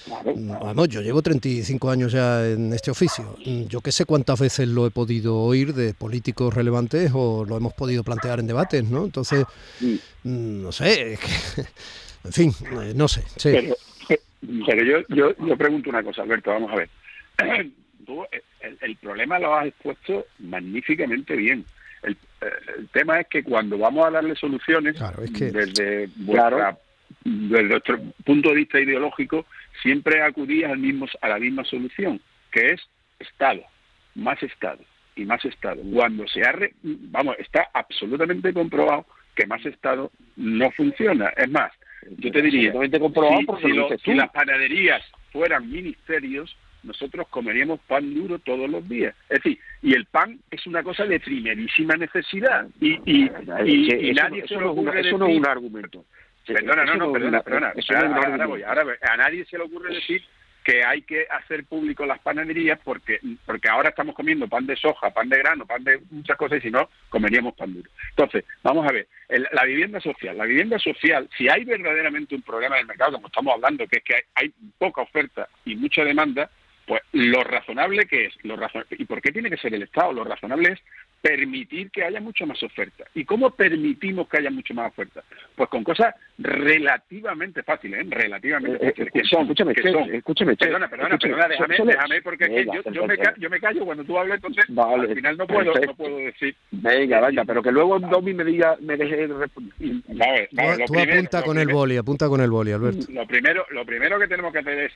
Vamos, 0.07 0.89
yo 0.89 1.01
llevo 1.01 1.21
35 1.21 1.89
años 1.89 2.11
ya 2.11 2.47
en 2.47 2.73
este 2.73 2.91
oficio. 2.91 3.35
Yo 3.67 3.81
qué 3.81 3.91
sé 3.91 4.05
cuántas 4.05 4.39
veces 4.39 4.67
lo 4.67 4.87
he 4.87 4.91
podido 4.91 5.37
oír 5.37 5.73
de 5.73 5.93
políticos 5.93 6.53
relevantes 6.53 7.11
o 7.13 7.45
lo 7.45 7.57
hemos 7.57 7.73
podido 7.73 8.03
plantear 8.03 8.39
en 8.39 8.47
debates, 8.47 8.83
¿no? 8.83 9.05
Entonces, 9.05 9.45
mm, 9.79 10.61
no 10.61 10.71
sé, 10.71 11.13
en 12.23 12.31
fin, 12.31 12.51
eh, 12.81 12.93
no 12.95 13.07
sé. 13.07 13.23
Pero, 13.43 14.83
yo, 14.83 14.99
yo, 15.09 15.35
yo 15.45 15.57
pregunto 15.57 15.89
una 15.89 16.03
cosa, 16.03 16.21
Alberto, 16.21 16.51
vamos 16.51 16.71
a 16.71 16.75
ver. 16.75 16.89
el, 18.81 18.95
problema 18.97 19.39
lo 19.39 19.55
has 19.55 19.67
expuesto 19.67 20.25
magníficamente 20.39 21.35
bien. 21.35 21.65
El, 22.03 22.17
tema 22.93 23.19
es 23.19 23.27
que 23.27 23.43
cuando 23.43 23.77
vamos 23.77 24.07
a 24.07 24.11
darle 24.11 24.35
soluciones, 24.35 24.95
desde, 25.29 26.09
desde 27.23 27.63
nuestro 27.63 27.99
punto 28.25 28.49
de 28.49 28.55
vista 28.55 28.79
ideológico, 28.79 29.45
siempre 29.81 30.21
acudías 30.21 30.71
al 30.71 30.79
mismo, 30.79 31.07
a 31.21 31.29
la 31.29 31.39
misma 31.39 31.63
solución, 31.65 32.19
que 32.51 32.71
es 32.71 32.81
Estado, 33.19 33.61
más 34.15 34.41
Estado 34.43 34.83
y 35.15 35.25
más 35.25 35.43
Estado. 35.45 35.81
Cuando 35.93 36.27
se 36.27 36.41
ha, 36.43 36.53
vamos, 36.83 37.35
está 37.39 37.69
absolutamente 37.73 38.53
comprobado 38.53 39.05
que 39.35 39.45
más 39.45 39.65
Estado 39.65 40.11
no 40.35 40.71
funciona. 40.71 41.29
Es 41.37 41.49
más, 41.49 41.71
yo 42.17 42.31
te 42.31 42.41
diría, 42.41 42.73
si, 42.73 43.97
si 44.03 44.13
las 44.13 44.29
panaderías 44.31 45.03
fueran 45.31 45.69
ministerios, 45.69 46.55
nosotros 46.83 47.27
comeríamos 47.29 47.79
pan 47.81 48.13
duro 48.13 48.39
todos 48.39 48.69
los 48.69 48.87
días. 48.87 49.13
Es 49.29 49.43
decir, 49.43 49.59
y 49.81 49.93
el 49.93 50.05
pan 50.05 50.39
es 50.49 50.65
una 50.65 50.81
cosa 50.81 51.05
de 51.05 51.19
primerísima 51.19 51.95
necesidad. 51.95 52.67
Y, 52.79 52.93
y, 53.05 53.29
y, 53.65 54.13
nadie 54.13 54.47
se 54.47 54.55
lo 54.55 54.71
ocurre 54.71 55.01
eso 55.01 55.17
no 55.17 55.27
es 55.27 55.37
un 55.37 55.47
argumento. 55.47 56.05
Perdona, 56.53 56.85
no, 56.85 56.95
no, 56.95 57.11
perdona, 57.11 57.41
perdona. 57.41 57.73
Ahora, 58.67 58.97
a 59.01 59.17
nadie 59.17 59.45
se 59.45 59.57
le 59.57 59.63
ocurre 59.63 59.93
decir 59.95 60.23
que 60.63 60.83
hay 60.83 61.01
que 61.01 61.25
hacer 61.29 61.65
público 61.65 62.05
las 62.05 62.19
panaderías 62.19 62.79
porque 62.83 63.19
porque 63.45 63.69
ahora 63.69 63.89
estamos 63.89 64.13
comiendo 64.13 64.47
pan 64.47 64.65
de 64.65 64.75
soja, 64.75 65.09
pan 65.09 65.29
de 65.29 65.39
grano, 65.39 65.65
pan 65.65 65.83
de 65.83 65.99
muchas 66.11 66.37
cosas 66.37 66.59
y 66.59 66.61
si 66.61 66.71
no, 66.71 66.89
comeríamos 67.09 67.55
pan 67.55 67.73
duro. 67.73 67.89
Entonces, 68.11 68.45
vamos 68.61 68.87
a 68.87 68.91
ver, 68.91 69.07
la 69.51 69.65
vivienda 69.65 69.99
social. 69.99 70.37
La 70.37 70.45
vivienda 70.45 70.77
social, 70.77 71.29
si 71.37 71.49
hay 71.49 71.63
verdaderamente 71.63 72.35
un 72.35 72.41
problema 72.41 72.75
del 72.75 72.87
mercado, 72.87 73.13
como 73.13 73.27
estamos 73.27 73.53
hablando, 73.53 73.87
que 73.87 73.97
es 73.97 74.03
que 74.03 74.15
hay, 74.35 74.53
poca 74.77 75.01
oferta 75.01 75.47
y 75.65 75.75
mucha 75.75 76.03
demanda, 76.03 76.49
pues 76.89 77.03
lo 77.11 77.43
razonable 77.43 78.07
que 78.07 78.25
es, 78.25 78.33
lo 78.41 78.57
¿y 78.89 79.05
por 79.05 79.21
qué 79.21 79.31
tiene 79.31 79.51
que 79.51 79.57
ser 79.57 79.71
el 79.75 79.83
Estado? 79.83 80.11
Lo 80.11 80.23
razonable 80.23 80.71
es 80.71 80.79
permitir 81.21 81.91
que 81.91 82.03
haya 82.03 82.19
mucha 82.19 82.47
más 82.47 82.63
oferta. 82.63 83.03
¿Y 83.13 83.25
cómo 83.25 83.51
permitimos 83.51 84.27
que 84.27 84.39
haya 84.39 84.49
mucha 84.49 84.73
más 84.73 84.87
oferta? 84.87 85.23
Pues 85.55 85.69
con 85.69 85.83
cosas 85.83 86.15
relativamente 86.39 87.61
fáciles, 87.61 88.01
¿eh? 88.01 88.07
relativamente 88.09 88.83
eh, 88.83 88.89
fáciles. 88.89 89.29
son, 89.29 89.41
escúchame, 89.43 89.75
que 89.75 89.91
son. 89.91 90.15
escúchame, 90.15 90.55
Perdona, 90.55 90.89
perdona, 90.89 91.19
perdona, 91.19 91.47
déjame, 91.47 91.77
déjame 91.85 92.21
porque 92.23 92.45
es 92.45 92.49
que 92.49 92.65
yo, 92.65 92.91
yo, 92.91 93.05
me 93.05 93.17
yo, 93.37 93.49
me 93.51 93.59
callo 93.59 93.85
cuando 93.85 94.03
tú 94.03 94.17
hablas, 94.17 94.37
entonces 94.37 94.65
al 94.75 95.13
final 95.13 95.37
no 95.37 95.45
puedo, 95.45 95.71
no 95.85 95.95
puedo 95.95 96.17
decir. 96.17 96.55
Venga, 96.71 97.21
venga, 97.21 97.45
pero 97.45 97.61
que 97.61 97.71
luego 97.71 97.99
Domi 97.99 98.33
me 98.33 98.43
diga, 98.43 98.77
me 98.81 98.97
deje 98.97 99.27
de 99.27 99.33
responder. 99.35 99.73
Vale, 100.07 100.49
vale, 100.53 100.85
tú 100.87 100.97
apunta 100.97 101.43
con 101.43 101.59
el 101.59 101.67
boli, 101.67 101.97
apunta 101.97 102.27
con 102.27 102.41
el 102.41 102.49
boli, 102.49 102.71
Alberto. 102.71 103.05
Lo 103.11 103.27
primero, 103.27 103.67
lo 103.69 103.85
primero 103.85 104.17
que 104.17 104.27
tenemos 104.27 104.51
que 104.51 104.57
hacer 104.57 104.79
es 104.79 104.93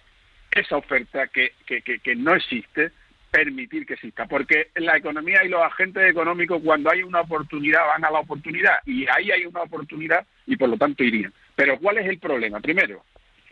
esa 0.55 0.77
oferta 0.77 1.27
que, 1.27 1.53
que, 1.65 1.81
que, 1.81 2.15
no 2.15 2.35
existe, 2.35 2.91
permitir 3.31 3.85
que 3.85 3.95
exista, 3.95 4.27
porque 4.27 4.69
la 4.75 4.97
economía 4.97 5.43
y 5.43 5.49
los 5.49 5.61
agentes 5.61 6.09
económicos 6.09 6.61
cuando 6.63 6.91
hay 6.91 7.01
una 7.01 7.21
oportunidad 7.21 7.85
van 7.87 8.05
a 8.05 8.11
la 8.11 8.19
oportunidad 8.19 8.75
y 8.85 9.07
ahí 9.07 9.31
hay 9.31 9.45
una 9.45 9.63
oportunidad 9.63 10.25
y 10.45 10.55
por 10.55 10.69
lo 10.69 10.77
tanto 10.77 11.03
irían. 11.03 11.33
Pero 11.55 11.79
¿cuál 11.79 11.97
es 11.97 12.07
el 12.07 12.19
problema? 12.19 12.59
Primero, 12.59 13.03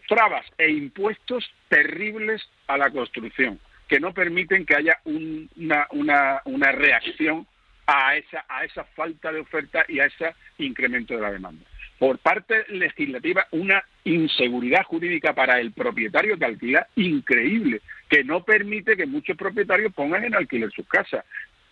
trabas 0.07 0.45
e 0.57 0.69
impuestos 0.69 1.49
terribles 1.67 2.47
a 2.67 2.77
la 2.77 2.91
construcción 2.91 3.59
que 3.87 3.99
no 3.99 4.13
permiten 4.13 4.65
que 4.65 4.75
haya 4.75 4.99
una, 5.03 5.87
una, 5.91 6.41
una 6.45 6.71
reacción 6.71 7.45
a 7.87 8.15
esa, 8.15 8.45
a 8.47 8.63
esa 8.63 8.83
falta 8.83 9.31
de 9.31 9.39
oferta 9.41 9.83
y 9.87 9.99
a 9.99 10.05
ese 10.05 10.33
incremento 10.59 11.15
de 11.15 11.21
la 11.21 11.31
demanda 11.31 11.65
por 12.01 12.17
parte 12.17 12.65
legislativa 12.69 13.45
una 13.51 13.83
inseguridad 14.05 14.83
jurídica 14.85 15.35
para 15.35 15.59
el 15.59 15.71
propietario 15.71 16.35
que 16.35 16.45
alquila 16.45 16.87
increíble, 16.95 17.79
que 18.09 18.23
no 18.23 18.43
permite 18.43 18.97
que 18.97 19.05
muchos 19.05 19.37
propietarios 19.37 19.93
pongan 19.93 20.23
en 20.23 20.33
alquiler 20.33 20.71
sus 20.71 20.87
casas. 20.87 21.23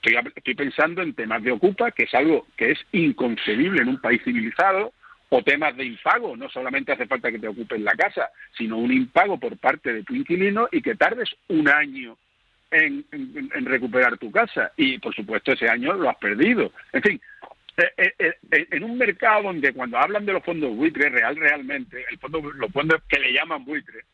Estoy, 0.04 0.54
pensando 0.54 1.02
en 1.02 1.16
temas 1.16 1.42
de 1.42 1.52
ocupa, 1.52 1.90
que 1.90 2.04
es 2.04 2.14
algo 2.14 2.46
que 2.56 2.74
es 2.74 2.80
inconcebible 2.92 3.82
en 3.82 3.88
un 3.88 4.00
país 4.00 4.22
civilizado, 4.24 4.94
o 5.30 5.42
temas 5.42 5.76
de 5.76 5.86
impago. 5.86 6.38
No 6.38 6.48
solamente 6.48 6.92
hace 6.92 7.08
falta 7.08 7.32
que 7.32 7.40
te 7.40 7.48
ocupes 7.48 7.82
la 7.82 7.94
casa, 7.94 8.30
sino 8.56 8.78
un 8.78 8.94
impago 8.94 9.40
por 9.40 9.58
parte 9.58 9.92
de 9.92 10.04
tu 10.04 10.14
inquilino 10.14 10.70
y 10.72 10.84
que 10.84 10.94
tardes 10.94 11.36
un 11.48 11.68
año 11.68 12.16
en, 12.70 13.04
recuperar 13.66 14.20
tu 14.20 14.30
casa. 14.30 14.74
Y, 14.78 15.00
por 15.00 15.16
supuesto, 15.16 15.54
ese 15.54 15.68
año 15.68 15.94
lo 15.94 16.08
has 16.08 16.18
perdido. 16.18 16.72
En 16.94 17.02
fin, 17.02 17.22
en 17.98 18.84
un 18.84 18.98
mercado 18.98 19.44
donde 19.44 19.74
cuando 19.74 19.98
hablan 19.98 20.26
de 20.26 20.34
los 20.34 20.44
fondos 20.44 20.76
buitres, 20.76 21.12
real 21.12 21.36
realmente, 21.36 22.06
el 22.10 22.18
fondo, 22.18 22.42
los 22.42 22.72
fondos 22.72 23.02
que 23.08 23.20
le 23.20 23.34
llaman 23.34 23.66
buitres, 23.66 24.06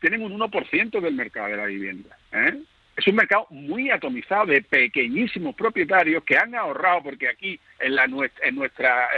tienen 0.00 0.22
un 0.22 0.38
1% 0.38 1.00
del 1.00 1.14
mercado 1.14 1.48
de 1.48 1.56
la 1.56 1.66
vivienda. 1.66 2.16
Es 2.96 3.06
un 3.06 3.14
mercado 3.14 3.46
muy 3.50 3.90
atomizado 3.90 4.46
de 4.46 4.62
pequeñísimos 4.62 5.54
propietarios 5.54 6.24
que 6.24 6.36
han 6.36 6.54
ahorrado, 6.54 7.02
porque 7.04 7.28
aquí 7.28 7.58
en, 7.78 7.94
la, 7.94 8.04
en 8.04 8.54
nuestra 8.54 9.08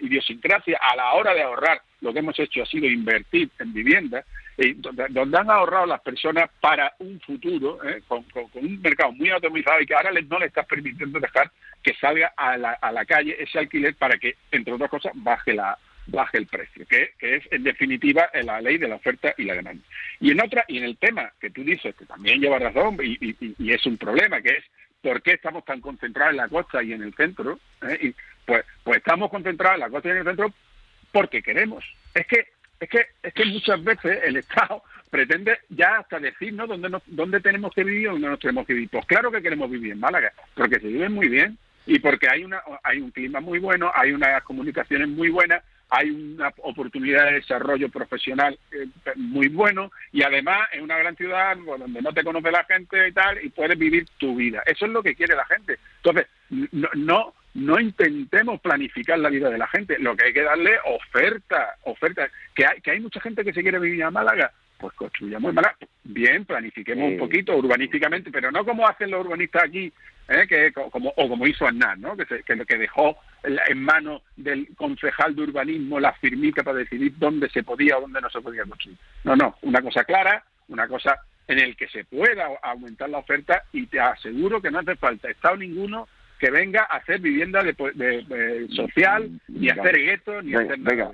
idiosincrasia, 0.00 0.78
a 0.80 0.96
la 0.96 1.12
hora 1.12 1.34
de 1.34 1.42
ahorrar, 1.42 1.80
lo 2.00 2.12
que 2.12 2.18
hemos 2.18 2.38
hecho 2.38 2.62
ha 2.62 2.66
sido 2.66 2.86
invertir 2.86 3.50
en 3.58 3.72
vivienda, 3.72 4.24
donde, 4.76 5.38
han 5.38 5.50
ahorrado 5.50 5.86
las 5.86 6.00
personas 6.00 6.48
para 6.60 6.94
un 6.98 7.20
futuro, 7.20 7.78
con, 8.06 8.24
un 8.54 8.80
mercado 8.80 9.12
muy 9.12 9.30
atomizado 9.30 9.80
y 9.80 9.86
que 9.86 9.94
ahora 9.94 10.10
no 10.12 10.38
le 10.38 10.46
está 10.46 10.62
permitiendo 10.62 11.18
dejar 11.18 11.50
que 11.82 11.94
salga 11.94 12.32
a 12.36 12.56
la, 12.56 12.72
a 12.72 12.92
la 12.92 13.04
calle 13.04 13.36
ese 13.38 13.58
alquiler 13.58 13.94
para 13.96 14.16
que, 14.16 14.36
entre 14.50 14.72
otras 14.72 14.90
cosas, 14.90 15.12
baje 15.14 15.54
la 15.54 15.76
baje 16.06 16.38
el 16.38 16.46
precio, 16.46 16.84
que, 16.86 17.12
que, 17.18 17.36
es 17.36 17.44
en 17.50 17.62
definitiva 17.62 18.28
la 18.42 18.60
ley 18.60 18.78
de 18.78 18.88
la 18.88 18.96
oferta 18.96 19.34
y 19.38 19.44
la 19.44 19.54
demanda. 19.54 19.82
Y 20.20 20.32
en 20.32 20.40
otra, 20.42 20.64
y 20.68 20.78
en 20.78 20.84
el 20.84 20.96
tema 20.96 21.32
que 21.40 21.50
tú 21.50 21.64
dices, 21.64 21.94
que 21.94 22.04
también 22.04 22.40
lleva 22.40 22.58
razón 22.58 22.98
y, 23.02 23.16
y, 23.20 23.72
es 23.72 23.86
un 23.86 23.96
problema, 23.96 24.42
que 24.42 24.50
es 24.50 24.64
por 25.00 25.22
qué 25.22 25.32
estamos 25.32 25.64
tan 25.64 25.80
concentrados 25.80 26.32
en 26.32 26.38
la 26.38 26.48
costa 26.48 26.82
y 26.82 26.92
en 26.92 27.02
el 27.02 27.14
centro, 27.14 27.58
¿eh? 27.82 27.98
y 28.02 28.14
pues, 28.44 28.64
pues 28.82 28.98
estamos 28.98 29.30
concentrados 29.30 29.76
en 29.76 29.80
la 29.80 29.90
costa 29.90 30.08
y 30.08 30.12
en 30.12 30.18
el 30.18 30.24
centro 30.24 30.52
porque 31.12 31.42
queremos. 31.42 31.84
Es 32.14 32.26
que 32.26 32.48
es 32.80 32.88
que, 32.88 33.06
es 33.22 33.32
que 33.32 33.44
muchas 33.44 33.82
veces 33.82 34.20
el 34.24 34.36
Estado 34.36 34.82
pretende 35.10 35.58
ya 35.68 35.98
hasta 35.98 36.18
decirnos 36.18 36.68
dónde, 36.68 36.98
dónde 37.06 37.40
tenemos 37.40 37.72
que 37.72 37.84
vivir 37.84 38.08
o 38.08 38.12
dónde 38.12 38.28
no 38.28 38.38
tenemos 38.38 38.66
que 38.66 38.74
vivir. 38.74 38.88
Pues 38.90 39.06
claro 39.06 39.30
que 39.30 39.42
queremos 39.42 39.70
vivir 39.70 39.92
en 39.92 40.00
Málaga, 40.00 40.32
porque 40.54 40.80
se 40.80 40.88
vive 40.88 41.08
muy 41.08 41.28
bien 41.28 41.56
y 41.86 41.98
porque 41.98 42.28
hay, 42.28 42.44
una, 42.44 42.62
hay 42.82 43.00
un 43.00 43.10
clima 43.10 43.40
muy 43.40 43.58
bueno, 43.58 43.90
hay 43.94 44.12
unas 44.12 44.42
comunicaciones 44.42 45.08
muy 45.08 45.28
buenas, 45.28 45.62
hay 45.90 46.10
una 46.10 46.52
oportunidad 46.62 47.26
de 47.26 47.34
desarrollo 47.34 47.88
profesional 47.90 48.58
eh, 48.72 48.86
muy 49.16 49.48
bueno 49.48 49.92
y 50.10 50.22
además 50.22 50.68
es 50.72 50.80
una 50.80 50.98
gran 50.98 51.14
ciudad 51.14 51.56
donde 51.56 52.02
no 52.02 52.12
te 52.12 52.24
conoce 52.24 52.50
la 52.50 52.64
gente 52.64 53.08
y 53.08 53.12
tal 53.12 53.44
y 53.44 53.50
puedes 53.50 53.78
vivir 53.78 54.06
tu 54.18 54.34
vida. 54.34 54.62
Eso 54.66 54.86
es 54.86 54.92
lo 54.92 55.02
que 55.02 55.14
quiere 55.14 55.36
la 55.36 55.44
gente. 55.44 55.78
Entonces, 55.98 56.26
no, 56.50 56.88
no, 56.94 57.34
no 57.54 57.78
intentemos 57.78 58.60
planificar 58.60 59.18
la 59.18 59.30
vida 59.30 59.48
de 59.48 59.58
la 59.58 59.68
gente, 59.68 59.98
lo 59.98 60.16
que 60.16 60.26
hay 60.26 60.32
que 60.32 60.42
darle 60.42 60.72
oferta, 60.84 61.76
oferta. 61.84 62.28
Que 62.54 62.66
hay, 62.66 62.80
que 62.80 62.90
hay 62.90 63.00
mucha 63.00 63.20
gente 63.20 63.44
que 63.44 63.52
se 63.52 63.62
quiere 63.62 63.78
vivir 63.78 64.02
a 64.02 64.10
Málaga, 64.10 64.52
pues 64.78 64.92
construyamos 64.94 65.50
en 65.50 65.54
Málaga. 65.54 65.76
Bien, 66.02 66.44
planifiquemos 66.44 67.12
un 67.12 67.18
poquito 67.18 67.56
urbanísticamente, 67.56 68.30
pero 68.30 68.50
no 68.50 68.64
como 68.64 68.86
hacen 68.86 69.10
los 69.10 69.24
urbanistas 69.24 69.64
aquí 69.64 69.92
¿eh? 70.28 70.46
que 70.48 70.72
como 70.72 71.12
o 71.16 71.28
como 71.28 71.46
hizo 71.46 71.66
Aznar, 71.66 71.98
¿no? 71.98 72.16
que, 72.16 72.26
que, 72.26 72.66
que 72.66 72.78
dejó 72.78 73.16
en 73.42 73.82
manos 73.82 74.22
del 74.36 74.68
concejal 74.76 75.34
de 75.34 75.42
urbanismo 75.42 76.00
la 76.00 76.12
firmica 76.14 76.62
para 76.62 76.78
decidir 76.78 77.14
dónde 77.18 77.48
se 77.50 77.62
podía 77.62 77.98
o 77.98 78.02
dónde 78.02 78.20
no 78.20 78.30
se 78.30 78.40
podía 78.40 78.64
construir. 78.64 78.98
No, 79.24 79.36
no, 79.36 79.56
una 79.62 79.82
cosa 79.82 80.04
clara, 80.04 80.44
una 80.68 80.88
cosa 80.88 81.18
en 81.46 81.58
el 81.58 81.76
que 81.76 81.88
se 81.88 82.04
pueda 82.04 82.48
aumentar 82.62 83.10
la 83.10 83.18
oferta 83.18 83.64
y 83.72 83.86
te 83.86 84.00
aseguro 84.00 84.62
que 84.62 84.70
no 84.70 84.78
hace 84.78 84.96
falta 84.96 85.28
Estado 85.28 85.56
ninguno 85.56 86.08
que 86.38 86.50
venga 86.50 86.86
a 86.90 86.96
hacer 86.96 87.20
vivienda 87.20 87.62
de, 87.62 88.68
social, 88.74 89.30
ni 89.48 89.70
hacer 89.70 89.96
guetos, 89.96 90.44
ni 90.44 90.54
hacer 90.54 90.78
nada. 90.78 91.10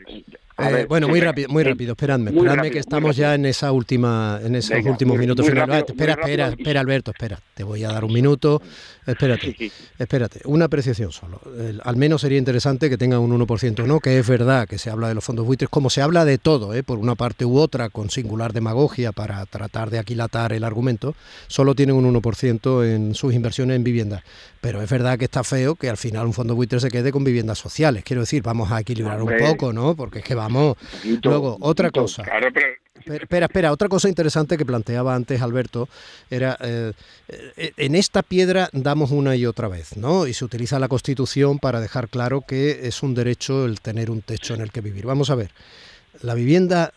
Eh, 0.61 0.87
bueno, 0.89 1.09
muy 1.09 1.21
rápido, 1.21 1.49
muy 1.49 1.65
rápido, 1.65 1.93
esperadme, 1.93 2.31
esperadme 2.31 2.71
que 2.71 2.79
estamos 2.79 3.17
ya 3.17 3.35
en 3.35 3.47
esa 3.47 3.73
última, 3.73 4.41
en 4.43 4.55
esos 4.55 4.85
últimos 4.85 5.19
minutos 5.19 5.47
finales. 5.47 5.85
espera, 5.87 6.15
espera, 6.15 6.49
espera, 6.49 6.81
Alberto, 6.81 7.11
espera, 7.13 7.41
te 7.55 7.65
voy 7.65 7.85
a 7.85 7.89
dar 7.89 8.05
un 8.05 8.13
minuto, 8.13 8.61
espérate, 9.07 9.73
espérate, 9.99 10.41
una 10.45 10.67
apreciación 10.67 11.13
solo. 11.13 11.41
al 11.83 11.97
menos 11.97 12.21
sería 12.21 12.39
interesante 12.39 12.91
que 12.91 12.99
tengan 12.99 13.21
un 13.21 13.39
1%, 13.47 13.87
¿no? 13.87 14.01
Que 14.01 14.19
es 14.19 14.27
verdad 14.27 14.69
que 14.69 14.79
se 14.79 14.91
habla 14.91 15.09
de 15.09 15.15
los 15.15 15.25
fondos 15.25 15.47
buitres, 15.47 15.71
como 15.71 15.91
se 15.91 16.03
habla 16.03 16.25
de 16.25 16.39
todo, 16.39 16.75
¿eh? 16.75 16.83
por 16.83 16.99
una 16.99 17.15
parte 17.15 17.45
u 17.45 17.59
otra, 17.59 17.89
con 17.89 18.11
singular 18.11 18.53
demagogia 18.53 19.13
para 19.13 19.45
tratar 19.47 19.91
de 19.91 19.99
aquilatar 19.99 20.53
el 20.53 20.65
argumento, 20.65 21.15
solo 21.49 21.75
tienen 21.75 21.97
un 21.97 22.13
1% 22.13 22.87
en 22.87 23.15
sus 23.15 23.35
inversiones 23.35 23.77
en 23.77 23.85
vivienda. 23.85 24.23
Pero 24.61 24.83
es 24.83 24.91
verdad 24.91 25.19
que 25.19 25.25
está 25.25 25.43
feo 25.43 25.75
que 25.75 25.89
al 25.89 25.97
final 25.97 26.27
un 26.27 26.35
fondo 26.35 26.55
buitre 26.55 26.81
se 26.81 26.91
quede 26.91 27.13
con 27.13 27.25
viviendas 27.25 27.59
sociales. 27.59 28.05
Quiero 28.05 28.21
decir, 28.21 28.43
vamos 28.43 28.71
a 28.71 28.81
equilibrar 28.81 29.23
un 29.23 29.33
poco, 29.39 29.73
¿no? 29.73 29.97
Porque 29.97 30.19
es 30.19 30.25
que 30.25 30.35
vamos 30.35 30.50
Luego, 31.23 31.57
otra 31.61 31.91
cosa. 31.91 32.23
Espera, 33.05 33.47
espera, 33.47 33.73
otra 33.73 33.89
cosa 33.89 34.09
interesante 34.09 34.59
que 34.59 34.67
planteaba 34.67 35.15
antes 35.15 35.41
Alberto 35.41 35.89
era, 36.29 36.59
eh, 36.61 36.93
eh, 37.57 37.73
en 37.79 37.95
esta 37.95 38.23
piedra 38.23 38.69
damos 38.73 39.11
una 39.11 39.37
y 39.37 39.47
otra 39.47 39.69
vez, 39.69 39.97
¿no? 39.97 40.27
Y 40.27 40.35
se 40.35 40.45
utiliza 40.45 40.79
la 40.79 40.89
Constitución 40.89 41.59
para 41.59 41.81
dejar 41.81 42.09
claro 42.09 42.43
que 42.43 42.87
es 42.87 43.03
un 43.03 43.15
derecho 43.15 43.65
el 43.65 43.81
tener 43.81 44.11
un 44.11 44.21
techo 44.21 44.55
en 44.55 44.61
el 44.61 44.71
que 44.71 44.83
vivir. 44.83 45.07
Vamos 45.07 45.31
a 45.31 45.35
ver, 45.35 45.51
la 46.21 46.35
vivienda 46.35 46.93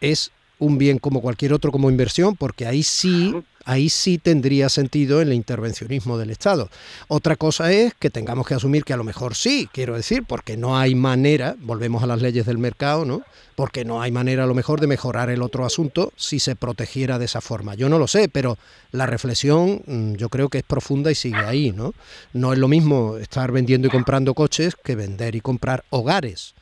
es 0.00 0.32
un 0.58 0.76
bien 0.76 0.98
como 0.98 1.20
cualquier 1.20 1.52
otro 1.52 1.70
como 1.70 1.88
inversión, 1.88 2.34
porque 2.36 2.66
ahí 2.66 2.82
sí 2.82 3.32
ahí 3.68 3.90
sí 3.90 4.16
tendría 4.16 4.70
sentido 4.70 5.20
el 5.20 5.30
intervencionismo 5.34 6.16
del 6.16 6.30
Estado. 6.30 6.70
Otra 7.06 7.36
cosa 7.36 7.70
es 7.70 7.92
que 7.92 8.08
tengamos 8.08 8.46
que 8.46 8.54
asumir 8.54 8.82
que 8.82 8.94
a 8.94 8.96
lo 8.96 9.04
mejor 9.04 9.34
sí, 9.34 9.68
quiero 9.70 9.94
decir, 9.94 10.24
porque 10.26 10.56
no 10.56 10.78
hay 10.78 10.94
manera, 10.94 11.54
volvemos 11.60 12.02
a 12.02 12.06
las 12.06 12.22
leyes 12.22 12.46
del 12.46 12.56
mercado, 12.56 13.04
¿no? 13.04 13.22
Porque 13.56 13.84
no 13.84 14.00
hay 14.00 14.10
manera 14.10 14.44
a 14.44 14.46
lo 14.46 14.54
mejor 14.54 14.80
de 14.80 14.86
mejorar 14.86 15.28
el 15.28 15.42
otro 15.42 15.66
asunto 15.66 16.14
si 16.16 16.40
se 16.40 16.56
protegiera 16.56 17.18
de 17.18 17.26
esa 17.26 17.42
forma. 17.42 17.74
Yo 17.74 17.90
no 17.90 17.98
lo 17.98 18.06
sé, 18.06 18.30
pero 18.30 18.56
la 18.90 19.04
reflexión 19.04 19.82
mm, 19.84 20.14
yo 20.14 20.30
creo 20.30 20.48
que 20.48 20.58
es 20.58 20.64
profunda 20.64 21.10
y 21.10 21.14
sigue 21.14 21.36
ahí, 21.36 21.70
¿no? 21.72 21.92
No 22.32 22.54
es 22.54 22.58
lo 22.58 22.68
mismo 22.68 23.18
estar 23.18 23.52
vendiendo 23.52 23.88
y 23.88 23.90
comprando 23.90 24.32
coches 24.32 24.76
que 24.82 24.96
vender 24.96 25.34
y 25.34 25.42
comprar 25.42 25.84
hogares 25.90 26.54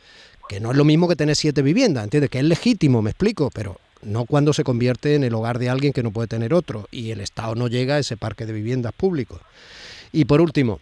que 0.48 0.60
no 0.60 0.70
es 0.70 0.76
lo 0.76 0.84
mismo 0.84 1.08
que 1.08 1.16
tener 1.16 1.34
siete 1.34 1.60
viviendas, 1.60 2.04
¿entiendes? 2.04 2.30
Que 2.30 2.38
es 2.38 2.44
legítimo, 2.44 3.02
me 3.02 3.10
explico, 3.10 3.50
pero 3.52 3.80
no 4.06 4.24
cuando 4.24 4.52
se 4.52 4.64
convierte 4.64 5.14
en 5.14 5.24
el 5.24 5.34
hogar 5.34 5.58
de 5.58 5.68
alguien 5.68 5.92
que 5.92 6.02
no 6.02 6.12
puede 6.12 6.28
tener 6.28 6.54
otro 6.54 6.88
y 6.90 7.10
el 7.10 7.20
Estado 7.20 7.54
no 7.54 7.68
llega 7.68 7.96
a 7.96 7.98
ese 7.98 8.16
parque 8.16 8.46
de 8.46 8.52
viviendas 8.52 8.92
públicos. 8.92 9.40
Y 10.12 10.24
por 10.24 10.40
último, 10.40 10.80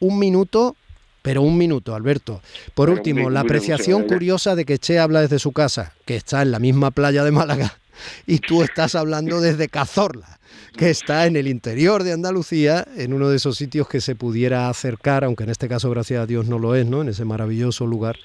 un 0.00 0.18
minuto, 0.18 0.76
pero 1.22 1.42
un 1.42 1.58
minuto, 1.58 1.94
Alberto. 1.94 2.40
Por 2.74 2.90
último, 2.90 3.28
la 3.28 3.40
apreciación 3.40 4.04
curiosa 4.04 4.54
de 4.54 4.64
que 4.64 4.78
Che 4.78 4.98
habla 4.98 5.20
desde 5.20 5.38
su 5.38 5.52
casa, 5.52 5.94
que 6.04 6.16
está 6.16 6.42
en 6.42 6.52
la 6.52 6.58
misma 6.58 6.90
playa 6.90 7.24
de 7.24 7.32
Málaga, 7.32 7.78
y 8.26 8.38
tú 8.38 8.62
estás 8.62 8.94
hablando 8.94 9.40
desde 9.40 9.68
Cazorla, 9.68 10.38
que 10.76 10.90
está 10.90 11.26
en 11.26 11.36
el 11.36 11.48
interior 11.48 12.04
de 12.04 12.12
Andalucía, 12.12 12.86
en 12.96 13.12
uno 13.12 13.28
de 13.28 13.36
esos 13.36 13.56
sitios 13.56 13.88
que 13.88 14.00
se 14.00 14.14
pudiera 14.14 14.68
acercar, 14.68 15.24
aunque 15.24 15.44
en 15.44 15.50
este 15.50 15.68
caso, 15.68 15.90
gracias 15.90 16.22
a 16.22 16.26
Dios, 16.26 16.46
no 16.46 16.58
lo 16.58 16.74
es, 16.74 16.86
¿no? 16.86 17.02
En 17.02 17.08
ese 17.08 17.24
maravilloso 17.24 17.86
lugar 17.86 18.16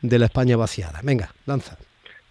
de 0.00 0.18
la 0.18 0.26
España 0.26 0.56
vaciada. 0.56 1.00
Venga, 1.02 1.34
lanza. 1.46 1.78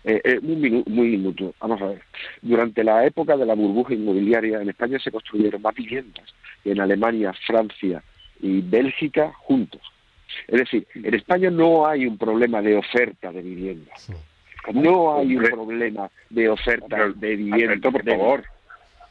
Eh, 0.03 0.21
eh, 0.23 0.39
muy, 0.41 1.09
minuto. 1.09 1.53
Vamos 1.59 1.81
a 1.81 1.87
ver. 1.87 2.01
Durante 2.41 2.83
la 2.83 3.05
época 3.05 3.37
de 3.37 3.45
la 3.45 3.53
burbuja 3.53 3.93
inmobiliaria 3.93 4.61
en 4.61 4.69
España 4.69 4.97
se 4.99 5.11
construyeron 5.11 5.61
más 5.61 5.75
viviendas 5.75 6.25
que 6.63 6.71
en 6.71 6.81
Alemania, 6.81 7.33
Francia 7.45 8.03
y 8.39 8.61
Bélgica 8.61 9.31
juntos. 9.33 9.81
Es 10.47 10.59
decir, 10.59 10.87
en 10.95 11.13
España 11.13 11.51
no 11.51 11.85
hay 11.85 12.07
un 12.07 12.17
problema 12.17 12.61
de 12.61 12.77
oferta 12.77 13.31
de 13.31 13.41
viviendas. 13.41 14.09
No 14.73 15.17
hay 15.17 15.35
un 15.35 15.43
problema 15.43 16.09
de 16.29 16.49
oferta 16.49 17.09
de 17.09 17.35
viviendas. 17.35 17.69
Alberto, 17.69 17.91
por 17.91 18.05
favor. 18.05 18.43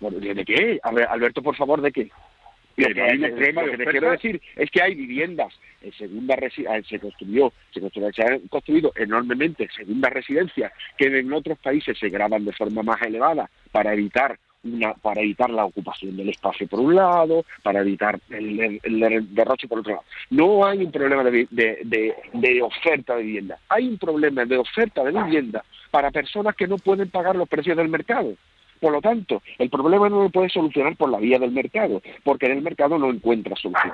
¿De 0.00 0.44
qué? 0.44 0.80
Alberto, 0.82 1.42
por 1.42 1.56
favor, 1.56 1.82
¿de 1.82 1.92
qué? 1.92 2.10
Lo 2.76 2.94
que, 2.94 3.02
hay, 3.02 3.18
lo 3.18 3.36
que 3.36 3.84
quiero 3.86 4.10
decir 4.10 4.40
es 4.56 4.70
que 4.70 4.80
hay 4.80 4.94
viviendas 4.94 5.52
en 5.80 5.92
segunda 5.92 6.36
ah, 6.36 6.80
se 6.88 6.98
construyó, 6.98 7.52
se, 7.72 7.80
construyó, 7.80 8.12
se 8.12 8.22
han 8.22 8.40
construido 8.48 8.92
enormemente 8.96 9.68
segundas 9.74 10.12
residencias 10.12 10.72
que 10.96 11.06
en 11.06 11.32
otros 11.32 11.58
países 11.58 11.98
se 11.98 12.08
graban 12.08 12.44
de 12.44 12.52
forma 12.52 12.82
más 12.82 13.00
elevada 13.02 13.50
para 13.72 13.92
evitar 13.92 14.38
una, 14.62 14.92
para 14.94 15.22
evitar 15.22 15.50
la 15.50 15.64
ocupación 15.64 16.16
del 16.16 16.28
espacio 16.28 16.66
por 16.68 16.80
un 16.80 16.94
lado, 16.94 17.44
para 17.62 17.80
evitar 17.80 18.20
el, 18.28 18.80
derroche 19.30 19.68
por 19.68 19.80
otro 19.80 19.92
lado. 19.92 20.04
No 20.30 20.66
hay 20.66 20.84
un 20.84 20.92
problema 20.92 21.24
de, 21.24 22.62
oferta 22.62 23.16
de 23.16 23.22
vivienda, 23.22 23.58
hay 23.68 23.88
un 23.88 23.98
problema 23.98 24.44
de 24.44 24.58
oferta 24.58 25.02
de 25.02 25.12
vivienda 25.12 25.64
para 25.90 26.10
personas 26.10 26.54
que 26.54 26.66
no 26.66 26.76
pueden 26.76 27.08
pagar 27.10 27.36
los 27.36 27.48
precios 27.48 27.76
del 27.76 27.88
mercado. 27.88 28.34
Por 28.80 28.92
lo 28.92 29.00
tanto, 29.00 29.42
el 29.58 29.68
problema 29.68 30.08
no 30.08 30.22
lo 30.22 30.30
puede 30.30 30.48
solucionar 30.48 30.96
por 30.96 31.10
la 31.10 31.18
vía 31.18 31.38
del 31.38 31.50
mercado, 31.50 32.00
porque 32.24 32.46
en 32.46 32.52
el 32.52 32.62
mercado 32.62 32.98
no 32.98 33.10
encuentra 33.10 33.54
solución. 33.56 33.92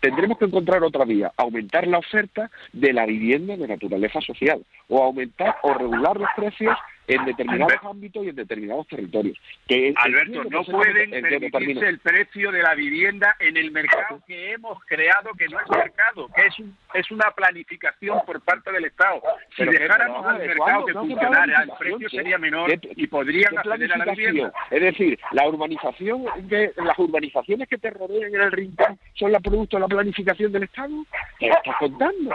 Tendremos 0.00 0.38
que 0.38 0.44
encontrar 0.44 0.82
otra 0.84 1.04
vía, 1.04 1.32
aumentar 1.36 1.86
la 1.86 1.98
oferta 1.98 2.50
de 2.72 2.92
la 2.92 3.06
vivienda 3.06 3.56
de 3.56 3.66
naturaleza 3.66 4.20
social, 4.20 4.64
o 4.88 5.02
aumentar 5.02 5.56
o 5.62 5.74
regular 5.74 6.16
los 6.16 6.28
precios 6.36 6.76
en 7.08 7.24
determinados 7.24 7.72
ámbitos 7.82 8.24
y 8.24 8.28
en 8.28 8.36
determinados 8.36 8.86
territorios. 8.86 9.38
Que 9.66 9.94
Alberto, 9.96 10.44
no 10.44 10.62
pueden 10.64 11.10
permitirse 11.10 11.88
el 11.88 11.98
precio 11.98 12.52
de 12.52 12.62
la 12.62 12.74
vivienda 12.74 13.34
en 13.40 13.56
el 13.56 13.70
mercado 13.70 14.20
que 14.26 14.52
hemos 14.52 14.78
creado, 14.84 15.30
que 15.32 15.48
no 15.48 15.58
es 15.58 15.68
mercado, 15.70 16.28
que 16.34 16.46
es, 16.46 16.54
es 16.94 17.10
una 17.10 17.30
planificación 17.30 18.20
por 18.26 18.40
parte 18.42 18.70
del 18.72 18.84
Estado. 18.84 19.22
Si 19.56 19.64
dejáramos 19.64 20.26
al 20.26 20.38
mercado 20.38 20.84
que 20.84 20.92
funcionara, 20.92 21.62
el 21.62 21.70
precio 21.78 22.08
sería 22.10 22.38
menor 22.38 22.70
y 22.82 23.06
podrían 23.06 23.56
acceder 23.56 23.92
a 23.92 23.96
la 23.96 24.12
vivienda. 24.12 24.52
Es 24.70 24.82
decir, 24.82 25.18
la 25.32 25.48
urbanización, 25.48 26.24
de, 26.42 26.72
las 26.76 26.98
urbanizaciones 26.98 27.68
que 27.68 27.78
te 27.78 27.90
rodean 27.90 28.34
en 28.34 28.40
el 28.42 28.52
rincón 28.52 28.98
son 29.14 29.32
la 29.32 29.40
producto 29.40 29.78
de 29.78 29.80
la 29.80 29.88
planificación 29.88 30.52
del 30.52 30.64
Estado. 30.64 30.92
¿Qué 31.38 31.48
estás 31.48 31.76
contando? 31.78 32.34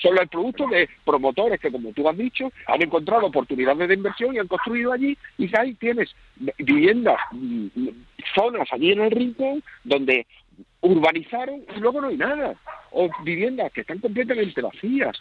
Son 0.00 0.18
el 0.18 0.28
producto 0.28 0.66
de 0.66 0.88
promotores 1.04 1.60
que, 1.60 1.70
como 1.70 1.92
tú 1.92 2.08
has 2.08 2.16
dicho, 2.16 2.50
han 2.66 2.82
encontrado 2.82 3.26
oportunidades 3.26 3.88
de 3.88 3.94
inversión 3.94 4.34
y 4.34 4.38
han 4.38 4.48
construido 4.48 4.92
allí 4.92 5.16
y 5.38 5.56
ahí 5.56 5.74
tienes 5.74 6.14
viviendas, 6.58 7.18
mm, 7.32 7.66
zonas 8.34 8.68
allí 8.72 8.92
en 8.92 9.02
el 9.02 9.10
rincón 9.10 9.62
donde 9.84 10.26
urbanizaron 10.82 11.62
y 11.76 11.80
luego 11.80 12.00
no 12.00 12.08
hay 12.08 12.16
nada. 12.16 12.54
O 12.92 13.08
viviendas 13.22 13.72
que 13.72 13.82
están 13.82 13.98
completamente 13.98 14.60
vacías. 14.60 15.16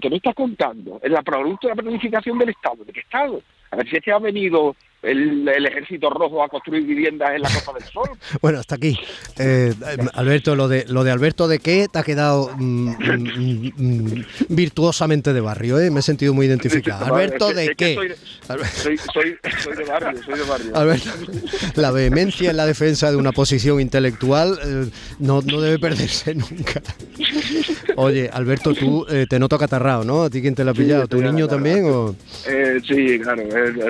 ¿Qué 0.00 0.10
me 0.10 0.16
estás 0.16 0.34
contando? 0.34 1.00
Es 1.02 1.10
la 1.10 1.22
producto 1.22 1.68
de 1.68 1.74
la 1.74 1.82
planificación 1.82 2.38
del 2.38 2.50
Estado. 2.50 2.84
¿De 2.84 2.92
qué 2.92 3.00
Estado? 3.00 3.42
A 3.70 3.76
ver 3.76 3.88
si 3.88 3.96
es 3.96 4.04
que 4.04 4.12
ha 4.12 4.18
venido 4.18 4.76
el, 5.04 5.66
ejército 5.66 6.10
rojo 6.10 6.42
a 6.42 6.48
construir 6.48 6.84
viviendas 6.84 7.34
en 7.34 7.42
la 7.42 7.48
Costa 7.50 7.72
del 7.72 7.84
Sol. 7.84 8.08
bueno, 8.40 8.58
hasta 8.58 8.76
aquí. 8.76 8.98
Eh, 9.38 9.74
Alberto, 10.14 10.54
lo 10.54 10.68
de, 10.68 10.84
lo 10.88 11.04
de 11.04 11.10
Alberto 11.10 11.48
de 11.48 11.58
qué 11.58 11.86
te 11.90 11.98
ha 11.98 12.02
quedado 12.02 12.50
mm, 12.56 12.88
mm, 12.88 13.72
mm, 13.76 14.24
virtuosamente 14.48 15.32
de 15.32 15.40
barrio, 15.40 15.78
¿eh? 15.78 15.90
me 15.90 16.00
he 16.00 16.02
sentido 16.02 16.34
muy 16.34 16.46
identificado. 16.46 17.04
Alberto 17.14 17.52
de 17.52 17.74
qué. 17.76 18.16
Soy, 18.46 18.98
soy, 19.12 19.74
de 19.76 19.84
barrio, 19.84 20.22
soy 20.22 20.38
de 20.38 20.44
barrio. 20.44 20.76
Alberto, 20.76 21.10
la 21.76 21.90
vehemencia 21.90 22.50
en 22.50 22.56
la 22.56 22.66
defensa 22.66 23.10
de 23.10 23.16
una 23.16 23.32
posición 23.32 23.80
intelectual 23.80 24.58
eh, 24.64 24.90
no, 25.18 25.42
no 25.42 25.60
debe 25.60 25.78
perderse 25.78 26.34
nunca. 26.34 26.82
Oye, 27.96 28.28
Alberto, 28.32 28.74
tú 28.74 29.06
eh, 29.08 29.26
te 29.28 29.38
noto 29.38 29.56
acatarrado, 29.56 30.04
¿no? 30.04 30.24
¿A 30.24 30.30
ti 30.30 30.40
quién 30.40 30.54
te 30.54 30.64
lo 30.64 30.72
ha 30.72 30.74
pillado? 30.74 31.06
¿Tu 31.06 31.20
niño 31.20 31.46
también? 31.48 31.84
O? 31.86 32.14
Eh, 32.46 32.80
sí, 32.86 33.18
claro, 33.20 33.42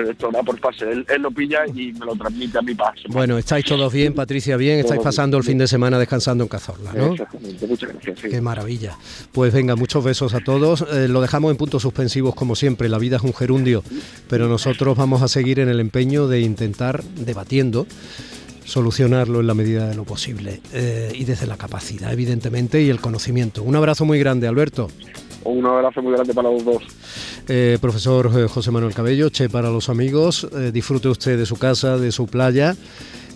esto 0.09 0.31
va 0.31 0.43
por 0.43 0.59
fase. 0.59 0.89
Él, 0.89 1.04
lo 1.19 1.31
pilla 1.31 1.65
y 1.67 1.93
me 1.93 2.05
lo 2.05 2.15
transmite 2.15 2.57
a 2.57 2.61
mi 2.61 2.75
paso. 2.75 3.03
Bueno, 3.09 3.37
estáis 3.37 3.65
todos 3.65 3.91
bien, 3.91 4.13
Patricia, 4.13 4.57
bien. 4.57 4.79
Estáis 4.79 5.01
pasando 5.01 5.37
el 5.37 5.43
fin 5.43 5.57
de 5.57 5.67
semana 5.67 5.97
descansando 5.97 6.43
en 6.43 6.47
Cazorla, 6.47 6.93
¿no? 6.93 7.13
Exactamente, 7.13 7.67
muchas 7.67 7.93
gracias. 7.93 8.31
Qué 8.31 8.41
maravilla. 8.41 8.97
Pues 9.31 9.53
venga, 9.53 9.75
muchos 9.75 10.03
besos 10.03 10.33
a 10.33 10.39
todos. 10.39 10.85
Eh, 10.93 11.07
lo 11.07 11.21
dejamos 11.21 11.51
en 11.51 11.57
puntos 11.57 11.81
suspensivos 11.81 12.35
como 12.35 12.55
siempre. 12.55 12.89
La 12.89 12.97
vida 12.97 13.17
es 13.17 13.23
un 13.23 13.33
gerundio, 13.33 13.83
pero 14.29 14.47
nosotros 14.47 14.97
vamos 14.97 15.21
a 15.21 15.27
seguir 15.27 15.59
en 15.59 15.69
el 15.69 15.79
empeño 15.79 16.27
de 16.27 16.41
intentar 16.41 17.03
debatiendo 17.03 17.87
solucionarlo 18.65 19.39
en 19.39 19.47
la 19.47 19.53
medida 19.53 19.87
de 19.87 19.95
lo 19.95 20.03
posible 20.03 20.59
eh, 20.73 21.11
y 21.13 21.23
desde 21.25 21.45
la 21.45 21.55
capacidad, 21.55 22.11
evidentemente, 22.11 22.81
y 22.81 22.89
el 22.89 22.99
conocimiento. 22.99 23.63
Un 23.63 23.75
abrazo 23.75 24.05
muy 24.05 24.19
grande, 24.19 24.47
Alberto. 24.47 24.89
Un 25.45 25.65
abrazo 25.65 26.01
muy 26.01 26.13
grande 26.13 26.33
para 26.33 26.49
los 26.49 26.65
dos. 26.65 26.83
Eh, 27.47 27.77
profesor 27.79 28.31
eh, 28.35 28.47
José 28.47 28.71
Manuel 28.71 28.93
Cabello, 28.93 29.29
Che 29.29 29.49
para 29.49 29.69
los 29.69 29.89
amigos, 29.89 30.47
disfrute 30.73 31.07
usted 31.07 31.37
de 31.37 31.45
su 31.45 31.57
casa, 31.57 31.97
de 31.97 32.11
su 32.11 32.27
playa 32.27 32.75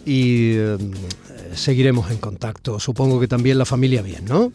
y 0.05 0.55
seguiremos 1.53 2.11
en 2.11 2.17
contacto. 2.17 2.79
Supongo 2.79 3.19
que 3.19 3.27
también 3.27 3.57
la 3.57 3.65
familia 3.65 4.01
bien, 4.01 4.25
¿no? 4.25 4.51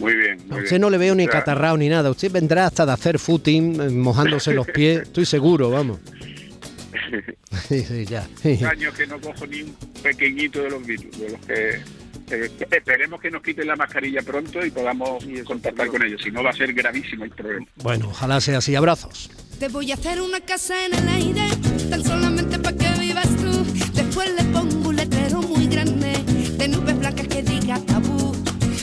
Muy 0.00 0.14
bien. 0.14 0.38
a 0.50 0.56
usted 0.56 0.78
no 0.78 0.88
le 0.90 0.98
veo 0.98 1.14
ni 1.14 1.26
catarrao 1.26 1.76
ni 1.76 1.88
nada. 1.88 2.10
Usted 2.10 2.30
vendrá 2.32 2.66
hasta 2.66 2.86
de 2.86 2.92
hacer 2.92 3.18
footing, 3.18 4.00
mojándose 4.00 4.52
los 4.54 4.66
pies. 4.66 5.02
Estoy 5.02 5.26
seguro, 5.26 5.70
vamos. 5.70 5.98
sí, 7.68 8.04
ya. 8.06 8.28
años 8.68 8.94
que 8.94 9.06
no 9.06 9.20
cojo 9.20 9.46
ni 9.46 9.62
un 9.62 9.74
pequeñito 10.02 10.62
de 10.62 10.70
los 10.70 10.86
virus, 10.86 11.18
de 11.18 11.30
los 11.30 11.40
que 11.46 11.80
eh, 12.30 12.50
esperemos 12.70 13.20
que 13.20 13.30
nos 13.30 13.42
quiten 13.42 13.66
la 13.66 13.76
mascarilla 13.76 14.22
pronto 14.22 14.64
y 14.64 14.70
podamos 14.70 15.24
contactar 15.44 15.88
con 15.88 16.02
ellos, 16.02 16.20
si 16.22 16.30
no 16.30 16.42
va 16.42 16.50
a 16.50 16.52
ser 16.52 16.72
gravísimo 16.72 17.24
el 17.24 17.30
problema. 17.30 17.66
Bueno, 17.76 18.08
ojalá 18.10 18.40
sea 18.40 18.58
así. 18.58 18.74
Abrazos. 18.74 19.30
Te 19.58 19.68
voy 19.68 19.92
a 19.92 19.94
hacer 19.94 20.20
una 20.20 20.40
casa 20.40 20.86
en 20.86 20.94
el 20.94 21.08
aire, 21.08 21.48
tan 21.88 22.02
solamente 22.04 22.58
para 22.58 22.76
que 22.76 23.00
vivas 23.00 23.28
tú. 23.36 23.64
Después 23.92 24.30
le 24.34 24.44
pongo 24.44 24.88
un 24.88 24.96
letrero 24.96 25.40
muy 25.42 25.66
grande 25.66 26.12
de 26.58 26.68
nubes 26.68 26.98
blancas 26.98 27.28
que 27.28 27.42
diga 27.42 27.78
tabú. 27.86 28.34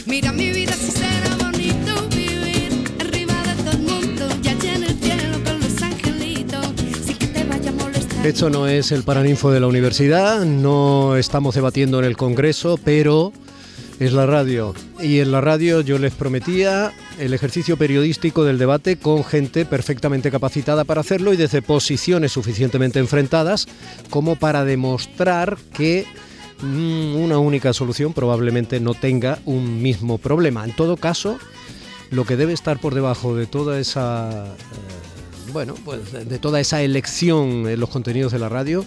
Mira 0.06 0.32
mi 0.32 0.52
vida 0.52 0.59
Esto 8.24 8.50
no 8.50 8.68
es 8.68 8.92
el 8.92 9.04
Paraninfo 9.04 9.50
de 9.50 9.62
la 9.62 9.68
universidad, 9.68 10.44
no 10.44 11.16
estamos 11.16 11.56
debatiendo 11.56 12.00
en 12.00 12.06
el 12.06 12.18
Congreso, 12.18 12.78
pero 12.84 13.32
es 14.00 14.12
la 14.12 14.26
radio. 14.26 14.76
Y 15.00 15.20
en 15.20 15.32
la 15.32 15.40
radio 15.40 15.80
yo 15.80 15.98
les 15.98 16.14
prometía 16.14 16.92
el 17.18 17.34
ejercicio 17.34 17.78
periodístico 17.78 18.44
del 18.44 18.58
debate 18.58 18.98
con 18.98 19.24
gente 19.24 19.66
perfectamente 19.66 20.32
capacitada 20.32 20.84
para 20.84 21.00
hacerlo 21.00 21.34
y 21.34 21.38
desde 21.38 21.62
posiciones 21.62 22.34
suficientemente 22.34 23.00
enfrentadas 23.00 23.68
como 24.10 24.36
para 24.36 24.66
demostrar 24.66 25.58
que 25.74 26.06
mm, 26.62 27.16
una 27.16 27.40
única 27.40 27.72
solución 27.72 28.12
probablemente 28.12 28.82
no 28.82 28.96
tenga 28.96 29.40
un 29.46 29.82
mismo 29.82 30.18
problema. 30.18 30.66
En 30.66 30.76
todo 30.76 30.98
caso, 30.98 31.40
lo 32.12 32.26
que 32.26 32.36
debe 32.36 32.52
estar 32.52 32.80
por 32.80 32.96
debajo 32.96 33.34
de 33.34 33.46
toda 33.46 33.80
esa... 33.80 34.56
Bueno, 35.52 35.76
pues 35.86 36.12
de 36.12 36.40
toda 36.40 36.60
esa 36.60 36.82
elección 36.82 37.68
en 37.68 37.80
los 37.80 37.90
contenidos 37.90 38.32
de 38.32 38.40
la 38.40 38.50
radio, 38.50 38.86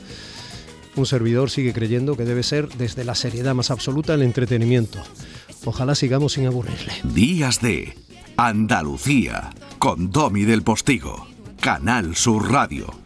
un 0.96 1.06
servidor 1.06 1.50
sigue 1.50 1.72
creyendo 1.72 2.16
que 2.16 2.24
debe 2.24 2.42
ser 2.42 2.68
desde 2.68 3.04
la 3.04 3.14
seriedad 3.14 3.54
más 3.54 3.70
absoluta 3.70 4.14
el 4.14 4.22
entretenimiento. 4.22 5.02
Ojalá 5.64 5.94
sigamos 5.94 6.34
sin 6.34 6.46
aburrirle. 6.46 6.92
Días 7.04 7.60
de 7.60 7.94
Andalucía 8.36 9.52
con 9.78 10.10
Domi 10.10 10.44
del 10.44 10.62
Postigo, 10.62 11.26
Canal 11.60 12.16
Sur 12.16 12.50
Radio. 12.50 13.01